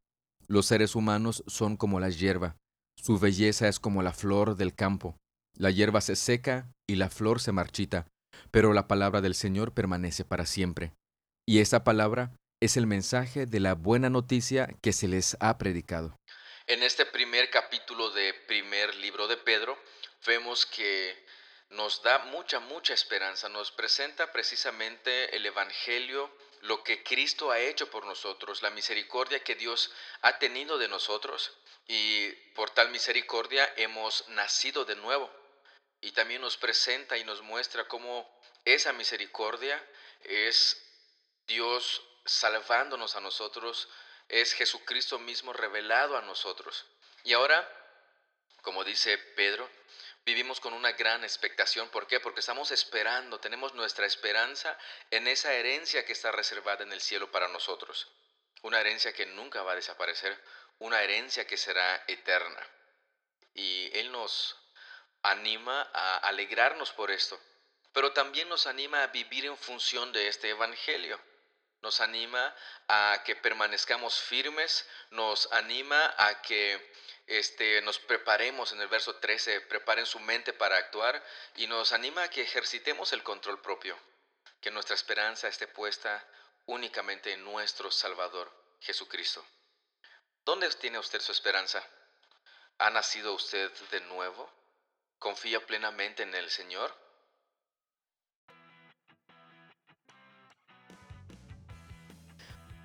los 0.47 0.65
seres 0.65 0.95
humanos 0.95 1.43
son 1.47 1.77
como 1.77 1.99
la 1.99 2.09
hierba, 2.09 2.57
su 3.01 3.19
belleza 3.19 3.67
es 3.67 3.79
como 3.79 4.01
la 4.01 4.11
flor 4.11 4.55
del 4.55 4.73
campo. 4.73 5.17
La 5.55 5.71
hierba 5.71 6.01
se 6.01 6.15
seca 6.15 6.71
y 6.87 6.95
la 6.95 7.09
flor 7.09 7.39
se 7.39 7.51
marchita, 7.51 8.07
pero 8.51 8.73
la 8.73 8.87
palabra 8.87 9.21
del 9.21 9.35
Señor 9.35 9.73
permanece 9.73 10.25
para 10.25 10.45
siempre. 10.45 10.93
Y 11.45 11.59
esa 11.59 11.83
palabra 11.83 12.31
es 12.61 12.77
el 12.77 12.87
mensaje 12.87 13.45
de 13.45 13.59
la 13.59 13.73
buena 13.75 14.09
noticia 14.09 14.69
que 14.81 14.93
se 14.93 15.07
les 15.07 15.37
ha 15.39 15.57
predicado. 15.57 16.17
En 16.65 16.83
este 16.83 17.05
primer 17.05 17.49
capítulo 17.49 18.09
de 18.11 18.33
primer 18.33 18.95
libro 18.95 19.27
de 19.27 19.37
Pedro, 19.37 19.77
vemos 20.25 20.65
que 20.65 21.15
nos 21.69 22.01
da 22.01 22.19
mucha, 22.19 22.59
mucha 22.59 22.93
esperanza, 22.93 23.49
nos 23.49 23.71
presenta 23.71 24.31
precisamente 24.31 25.35
el 25.35 25.45
Evangelio, 25.45 26.29
lo 26.61 26.83
que 26.83 27.03
Cristo 27.03 27.51
ha 27.51 27.59
hecho 27.59 27.89
por 27.89 28.05
nosotros, 28.05 28.61
la 28.61 28.69
misericordia 28.71 29.43
que 29.43 29.55
Dios 29.55 29.91
ha 30.21 30.39
tenido 30.39 30.77
de 30.77 30.87
nosotros 30.87 31.57
y 31.87 32.31
por 32.55 32.71
tal 32.71 32.89
misericordia 32.91 33.71
hemos 33.77 34.27
nacido 34.29 34.85
de 34.85 34.95
nuevo. 34.95 35.29
Y 36.01 36.11
también 36.11 36.41
nos 36.41 36.57
presenta 36.57 37.17
y 37.17 37.23
nos 37.23 37.41
muestra 37.41 37.87
cómo 37.87 38.29
esa 38.65 38.93
misericordia 38.93 39.83
es 40.23 40.83
Dios 41.47 42.01
salvándonos 42.25 43.15
a 43.15 43.21
nosotros, 43.21 43.87
es 44.27 44.53
Jesucristo 44.53 45.19
mismo 45.19 45.53
revelado 45.53 46.17
a 46.17 46.21
nosotros. 46.21 46.85
Y 47.23 47.33
ahora, 47.33 47.67
como 48.61 48.83
dice 48.83 49.17
Pedro, 49.17 49.69
vivimos 50.25 50.59
con 50.59 50.73
una 50.73 50.91
gran 50.91 51.23
expectación. 51.23 51.89
¿Por 51.89 52.05
qué? 52.05 52.19
Porque 52.19 52.41
estamos 52.41 52.71
esperando, 52.71 53.39
tenemos 53.39 53.73
nuestra 53.73 54.05
esperanza 54.05 54.77
en 55.09 55.27
esa 55.27 55.53
herencia 55.53 56.05
que 56.05 56.11
está 56.11 56.31
reservada 56.31 56.83
en 56.83 56.91
el 56.91 56.99
cielo 56.99 57.31
para 57.31 57.47
nosotros. 57.47 58.11
Una 58.61 58.81
herencia 58.81 59.13
que 59.13 59.25
nunca 59.25 59.63
va 59.63 59.71
a 59.71 59.75
desaparecer, 59.75 60.37
una 60.79 61.01
herencia 61.01 61.47
que 61.47 61.55
será 61.55 62.03
eterna. 62.07 62.67
Y 63.53 63.89
Él 63.97 64.11
nos 64.11 64.57
anima 65.23 65.89
a 65.93 66.17
alegrarnos 66.19 66.91
por 66.91 67.11
esto, 67.11 67.39
pero 67.93 68.13
también 68.13 68.49
nos 68.49 68.67
anima 68.67 69.03
a 69.03 69.07
vivir 69.07 69.45
en 69.45 69.57
función 69.57 70.11
de 70.13 70.27
este 70.27 70.49
Evangelio. 70.49 71.19
Nos 71.81 72.01
anima 72.01 72.55
a 72.87 73.21
que 73.23 73.35
permanezcamos 73.35 74.19
firmes, 74.19 74.87
nos 75.11 75.51
anima 75.51 76.13
a 76.17 76.41
que 76.41 76.93
este, 77.27 77.81
nos 77.81 77.99
preparemos 77.99 78.71
en 78.71 78.81
el 78.81 78.87
verso 78.87 79.15
13, 79.17 79.61
preparen 79.61 80.05
su 80.05 80.19
mente 80.19 80.53
para 80.53 80.77
actuar 80.77 81.23
y 81.55 81.67
nos 81.67 81.91
anima 81.93 82.23
a 82.23 82.29
que 82.29 82.41
ejercitemos 82.41 83.13
el 83.13 83.21
control 83.21 83.61
propio, 83.61 83.97
que 84.59 84.71
nuestra 84.71 84.95
esperanza 84.95 85.47
esté 85.47 85.67
puesta 85.67 86.25
únicamente 86.65 87.33
en 87.33 87.43
nuestro 87.43 87.91
Salvador, 87.91 88.51
Jesucristo. 88.79 89.45
¿Dónde 90.45 90.69
tiene 90.75 90.99
usted 90.99 91.19
su 91.19 91.31
esperanza? 91.31 91.85
¿Ha 92.79 92.89
nacido 92.89 93.33
usted 93.33 93.71
de 93.91 93.99
nuevo? 94.01 94.49
¿Confía 95.19 95.65
plenamente 95.65 96.23
en 96.23 96.35
el 96.35 96.49
Señor? 96.49 96.91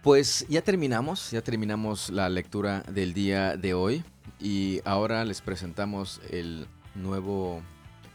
Pues 0.02 0.46
ya 0.48 0.62
terminamos, 0.62 1.30
ya 1.30 1.42
terminamos 1.42 2.10
la 2.10 2.28
lectura 2.28 2.80
del 2.88 3.12
día 3.14 3.56
de 3.56 3.74
hoy 3.74 4.02
y 4.40 4.80
ahora 4.84 5.24
les 5.24 5.40
presentamos 5.40 6.20
el 6.30 6.66
nuevo, 6.94 7.62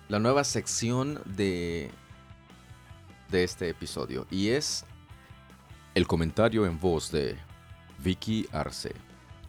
la 0.10 0.20
nueva 0.20 0.44
sección 0.44 1.22
de, 1.26 1.92
de 3.30 3.44
este 3.44 3.70
episodio 3.70 4.28
y 4.30 4.50
es 4.50 4.84
el 5.96 6.08
comentario 6.08 6.66
en 6.66 6.80
voz 6.80 7.12
de 7.12 7.38
Vicky 8.00 8.50
Arce. 8.52 8.94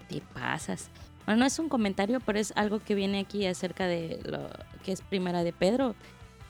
Te 0.09 0.21
pasas. 0.21 0.91
No 1.37 1.45
es 1.45 1.59
un 1.59 1.69
comentario, 1.69 2.21
pero 2.21 2.39
es 2.39 2.53
algo 2.57 2.81
que 2.81 2.95
viene 2.95 3.21
aquí 3.21 3.45
acerca 3.47 3.87
de 3.87 4.21
lo 4.25 4.49
que 4.83 4.93
es 4.93 5.03
primera 5.03 5.45
de 5.45 5.53
Pedro. 5.53 5.95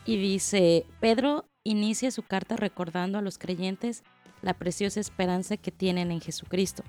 Y 0.05 0.17
dice, 0.17 0.87
Pedro 1.01 1.49
inicia 1.65 2.11
su 2.11 2.23
carta 2.23 2.57
recordando 2.57 3.19
a 3.19 3.23
los 3.23 3.39
creyentes 3.39 4.05
la 4.41 4.55
preciosa 4.55 5.01
esperanza 5.01 5.57
que 5.57 5.73
tienen 5.73 6.11
en 6.13 6.21
Jesucristo. 6.21 6.85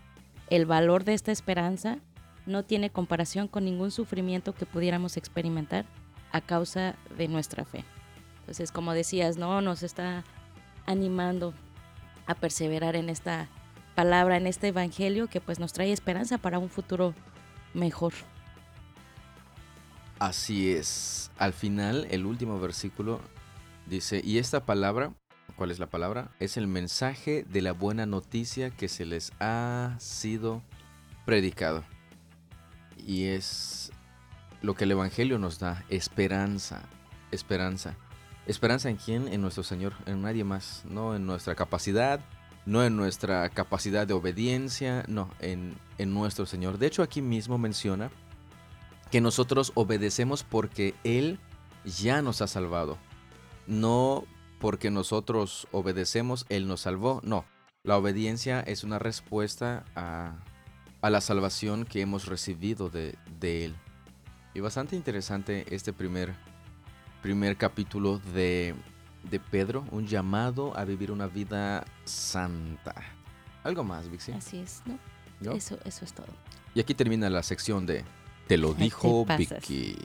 El 0.50 0.66
valor 0.66 1.04
de 1.04 1.16
esta 1.16 1.32
esperanza 1.32 2.00
no 2.46 2.64
tiene 2.64 2.90
comparación 2.90 3.48
con 3.48 3.66
ningún 3.66 3.92
sufrimiento 3.92 4.54
que 4.54 4.66
pudiéramos 4.66 5.18
experimentar 5.18 5.86
a 6.32 6.42
causa 6.42 6.96
de 7.18 7.28
nuestra 7.28 7.66
fe. 7.66 7.84
Entonces, 8.42 8.72
como 8.72 8.94
decías, 8.94 9.38
no 9.38 9.62
nos 9.62 9.84
está 9.84 10.24
animando 10.86 11.54
a 12.26 12.36
perseverar 12.36 12.96
en 12.96 13.10
esta 13.10 13.48
palabra, 13.96 14.38
en 14.38 14.48
este 14.48 14.70
evangelio 14.70 15.28
que 15.28 15.42
pues 15.42 15.60
nos 15.60 15.74
trae 15.74 15.92
esperanza 15.92 16.38
para 16.38 16.60
un 16.60 16.70
futuro 16.70 17.14
mejor. 17.74 18.14
Así 20.20 20.72
es. 20.72 21.32
Al 21.38 21.54
final, 21.54 22.08
el 22.12 22.26
último 22.26 22.60
versículo 22.60 23.22
dice, 23.86 24.22
y 24.24 24.38
esta 24.38 24.66
palabra, 24.66 25.14
¿cuál 25.56 25.72
es 25.72 25.80
la 25.80 25.88
palabra? 25.88 26.32
Es 26.40 26.58
el 26.58 26.68
mensaje 26.68 27.46
de 27.48 27.62
la 27.62 27.72
buena 27.72 28.06
noticia 28.06 28.70
que 28.70 28.90
se 28.90 29.06
les 29.06 29.32
ha 29.40 29.96
sido 30.00 30.62
predicado. 31.26 31.84
Y 32.98 33.26
es 33.26 33.92
lo 34.62 34.76
que 34.76 34.84
el 34.84 34.92
Evangelio 34.92 35.40
nos 35.40 35.60
da, 35.60 35.86
esperanza, 35.90 36.82
esperanza. 37.32 37.96
¿Esperanza 38.46 38.90
en 38.90 38.98
quién? 38.98 39.28
En 39.28 39.42
nuestro 39.42 39.64
Señor, 39.64 39.94
en 40.06 40.22
nadie 40.22 40.44
más, 40.44 40.84
no 40.86 41.16
en 41.16 41.26
nuestra 41.26 41.56
capacidad, 41.56 42.20
no 42.66 42.84
en 42.84 42.96
nuestra 42.96 43.50
capacidad 43.50 44.06
de 44.06 44.14
obediencia, 44.14 45.04
no, 45.08 45.30
en, 45.40 45.76
en 45.98 46.14
nuestro 46.14 46.46
Señor. 46.46 46.78
De 46.78 46.88
hecho, 46.88 47.04
aquí 47.04 47.22
mismo 47.22 47.58
menciona 47.58 48.12
que 49.12 49.22
nosotros 49.22 49.72
obedecemos 49.76 50.44
porque 50.44 50.94
Él 51.04 51.40
ya 51.86 52.22
nos 52.22 52.42
ha 52.42 52.48
salvado. 52.48 52.98
No 53.68 54.26
porque 54.60 54.92
nosotros 54.92 55.68
obedecemos, 55.72 56.46
Él 56.50 56.68
nos 56.68 56.82
salvó. 56.82 57.22
No, 57.24 57.46
la 57.84 57.98
obediencia 57.98 58.60
es 58.62 58.84
una 58.84 59.00
respuesta 59.00 59.86
a, 59.96 60.36
a 61.02 61.10
la 61.10 61.22
salvación 61.22 61.86
que 61.86 62.02
hemos 62.02 62.26
recibido 62.26 62.90
de, 62.90 63.16
de, 63.40 63.66
Él. 63.66 63.76
Y 64.54 64.60
bastante 64.60 64.96
interesante 64.96 65.66
este 65.74 65.94
primer, 65.94 66.36
primer 67.22 67.58
capítulo 67.58 68.20
de, 68.34 68.76
de 69.24 69.40
Pedro, 69.40 69.86
un 69.92 70.08
llamado 70.08 70.78
a 70.78 70.86
vivir 70.86 71.12
una 71.12 71.28
vida 71.28 71.86
santa. 72.06 72.96
Algo 73.64 73.84
más, 73.84 74.10
Vixi. 74.10 74.32
Así 74.32 74.60
es, 74.60 74.82
¿no? 74.86 75.54
Eso, 75.54 75.78
eso 75.86 76.06
es 76.06 76.14
todo. 76.14 76.28
Y 76.74 76.80
aquí 76.80 76.94
termina 76.94 77.30
la 77.30 77.44
sección 77.44 77.86
de 77.86 78.04
Te 78.48 78.58
lo 78.58 78.74
dijo 78.74 79.26
Vicky. 79.26 79.96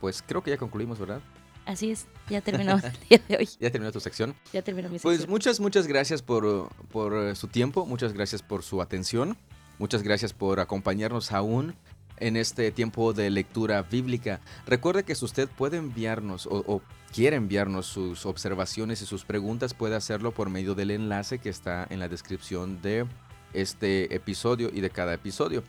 Pues 0.00 0.22
creo 0.26 0.42
que 0.42 0.50
ya 0.50 0.56
concluimos, 0.56 0.98
¿verdad? 0.98 1.20
Así 1.66 1.90
es, 1.90 2.06
ya 2.30 2.40
terminó 2.40 2.76
el 2.76 2.80
día 3.08 3.20
de 3.28 3.36
hoy. 3.36 3.48
¿Ya 3.60 3.70
terminó 3.70 3.92
tu 3.92 4.00
sección? 4.00 4.34
Ya 4.52 4.62
terminó 4.62 4.88
mi 4.88 4.98
sección. 4.98 5.14
Pues 5.14 5.28
muchas, 5.28 5.60
muchas 5.60 5.86
gracias 5.86 6.22
por, 6.22 6.70
por 6.88 7.14
eh, 7.14 7.34
su 7.34 7.48
tiempo, 7.48 7.84
muchas 7.84 8.14
gracias 8.14 8.42
por 8.42 8.62
su 8.62 8.80
atención, 8.80 9.36
muchas 9.78 10.02
gracias 10.02 10.32
por 10.32 10.60
acompañarnos 10.60 11.32
aún 11.32 11.74
en 12.20 12.36
este 12.36 12.70
tiempo 12.72 13.12
de 13.12 13.30
lectura 13.30 13.82
bíblica. 13.82 14.40
Recuerde 14.66 15.04
que 15.04 15.14
si 15.14 15.24
usted 15.24 15.48
puede 15.48 15.76
enviarnos 15.76 16.46
o, 16.46 16.64
o, 16.66 16.82
quiere 17.12 17.36
enviarnos 17.36 17.86
sus 17.86 18.26
observaciones 18.26 19.02
y 19.02 19.06
sus 19.06 19.24
preguntas, 19.24 19.74
puede 19.74 19.96
hacerlo 19.96 20.32
por 20.32 20.50
medio 20.50 20.74
del 20.74 20.90
enlace 20.90 21.38
que 21.38 21.48
está 21.48 21.86
en 21.90 22.00
la 22.00 22.08
descripción 22.08 22.82
de 22.82 23.06
este 23.52 24.14
episodio 24.14 24.70
y 24.72 24.80
de 24.80 24.90
cada 24.90 25.14
episodio. 25.14 25.62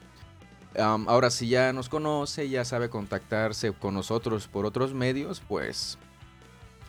Um, 0.77 1.09
ahora, 1.09 1.31
si 1.31 1.47
ya 1.49 1.73
nos 1.73 1.89
conoce, 1.89 2.47
ya 2.49 2.63
sabe 2.63 2.89
contactarse 2.89 3.71
con 3.73 3.95
nosotros 3.95 4.47
por 4.47 4.65
otros 4.65 4.93
medios, 4.93 5.41
pues 5.47 5.97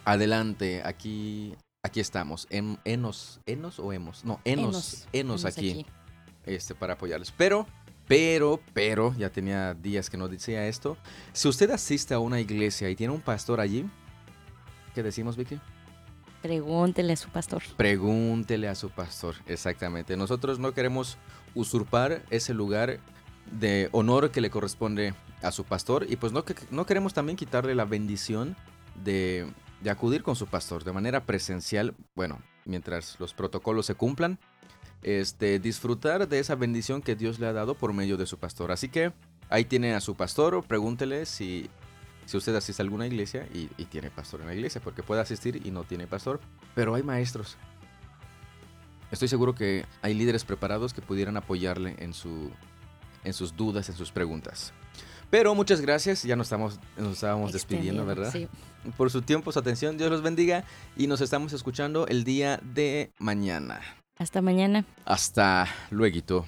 adelante, 0.05 0.83
aquí, 0.85 1.55
aquí 1.83 2.01
estamos. 2.01 2.47
En, 2.51 2.79
enos, 2.85 3.41
enos 3.47 3.79
o 3.79 3.93
hemos. 3.93 4.25
No, 4.25 4.41
enos, 4.45 4.65
Enos, 4.65 5.09
enos, 5.13 5.43
enos 5.43 5.45
aquí, 5.45 5.71
aquí. 5.71 5.87
Este, 6.45 6.75
para 6.75 6.95
apoyarles. 6.95 7.33
Pero, 7.33 7.67
pero, 8.11 8.59
pero, 8.75 9.15
ya 9.17 9.31
tenía 9.31 9.73
días 9.73 10.11
que 10.11 10.17
no 10.17 10.27
decía 10.27 10.67
esto. 10.67 10.97
Si 11.33 11.47
usted 11.47 11.71
asiste 11.71 12.13
a 12.13 12.19
una 12.19 12.41
iglesia 12.41 12.91
y 12.91 12.97
tiene 12.97 13.13
un 13.13 13.21
pastor 13.21 13.61
allí, 13.61 13.89
¿qué 14.97 15.05
decimos, 15.05 15.37
Vicky? 15.37 15.61
Pregúntele 16.43 17.13
a 17.13 17.17
su 17.17 17.29
pastor. 17.29 17.63
Pregúntele 17.77 18.67
a 18.67 18.75
su 18.75 18.91
pastor, 18.91 19.37
exactamente. 19.47 20.17
Nosotros 20.17 20.59
no 20.59 20.75
queremos 20.75 21.19
usurpar 21.55 22.25
ese 22.31 22.53
lugar 22.53 22.99
de 23.53 23.89
honor 23.93 24.33
que 24.33 24.41
le 24.41 24.51
corresponde 24.51 25.15
a 25.41 25.53
su 25.53 25.63
pastor 25.63 26.05
y 26.09 26.17
pues 26.17 26.33
no, 26.33 26.43
no 26.73 26.87
queremos 26.87 27.15
también 27.15 27.37
quitarle 27.37 27.77
la 27.77 27.85
bendición 27.85 28.57
de, 29.05 29.47
de 29.83 29.91
acudir 29.91 30.25
con 30.25 30.35
su 30.35 30.49
pastor 30.49 30.83
de 30.83 30.93
manera 30.93 31.27
presencial, 31.27 31.95
bueno, 32.17 32.41
mientras 32.65 33.21
los 33.21 33.35
protocolos 33.35 33.87
se 33.87 33.95
cumplan, 33.95 34.41
este, 35.03 35.59
disfrutar 35.59 36.29
de 36.29 36.39
esa 36.39 36.55
bendición 36.55 37.03
que 37.03 37.17
Dios 37.17 37.39
le 37.39 37.47
ha 37.47 37.53
dado 37.53 37.75
por 37.75 37.93
medio 37.93 38.17
de 38.17 38.27
su 38.27 38.39
pastor. 38.39 38.73
Así 38.73 38.89
que 38.89 39.13
ahí 39.49 39.65
tiene 39.65 39.95
a 39.95 40.01
su 40.01 40.15
pastor, 40.15 40.63
pregúntele 40.65 41.27
si, 41.27 41.71
si 42.27 42.37
usted 42.37 42.55
asiste 42.55 42.83
a 42.83 42.85
alguna 42.85 43.07
iglesia 43.07 43.47
y, 43.55 43.69
y 43.77 43.85
tiene 43.87 44.11
pastor 44.11 44.41
en 44.41 44.49
la 44.49 44.55
iglesia, 44.55 44.81
porque 44.83 45.03
puede 45.03 45.21
asistir 45.21 45.61
y 45.65 45.71
no 45.71 45.85
tiene 45.85 46.07
pastor, 46.07 46.41
pero 46.75 46.95
hay 46.95 47.03
maestros. 47.03 47.57
Estoy 49.11 49.29
seguro 49.29 49.55
que 49.55 49.85
hay 50.03 50.15
líderes 50.15 50.45
preparados 50.45 50.95
que 50.95 51.03
pudieran 51.03 51.37
apoyarle 51.37 51.97
en, 51.99 52.15
su, 52.15 52.51
en 53.25 53.33
sus 53.33 53.57
dudas, 53.57 53.89
en 53.89 53.97
sus 53.97 54.13
preguntas. 54.13 54.73
Pero 55.31 55.55
muchas 55.55 55.81
gracias, 55.81 56.23
ya 56.23 56.37
nos, 56.37 56.47
estamos, 56.47 56.79
nos 56.97 57.15
estábamos 57.15 57.53
despidiendo, 57.53 58.05
¿verdad? 58.05 58.33
Sí. 58.33 58.49
Por 58.97 59.11
su 59.11 59.23
tiempo, 59.23 59.53
su 59.53 59.59
atención, 59.59 59.97
Dios 59.97 60.11
los 60.11 60.23
bendiga 60.23 60.65
y 60.97 61.07
nos 61.07 61.21
estamos 61.21 61.53
escuchando 61.53 62.07
el 62.07 62.25
día 62.25 62.61
de 62.63 63.13
mañana. 63.19 63.81
Hasta 64.21 64.43
mañana. 64.43 64.85
Hasta 65.07 65.67
luego. 65.89 66.45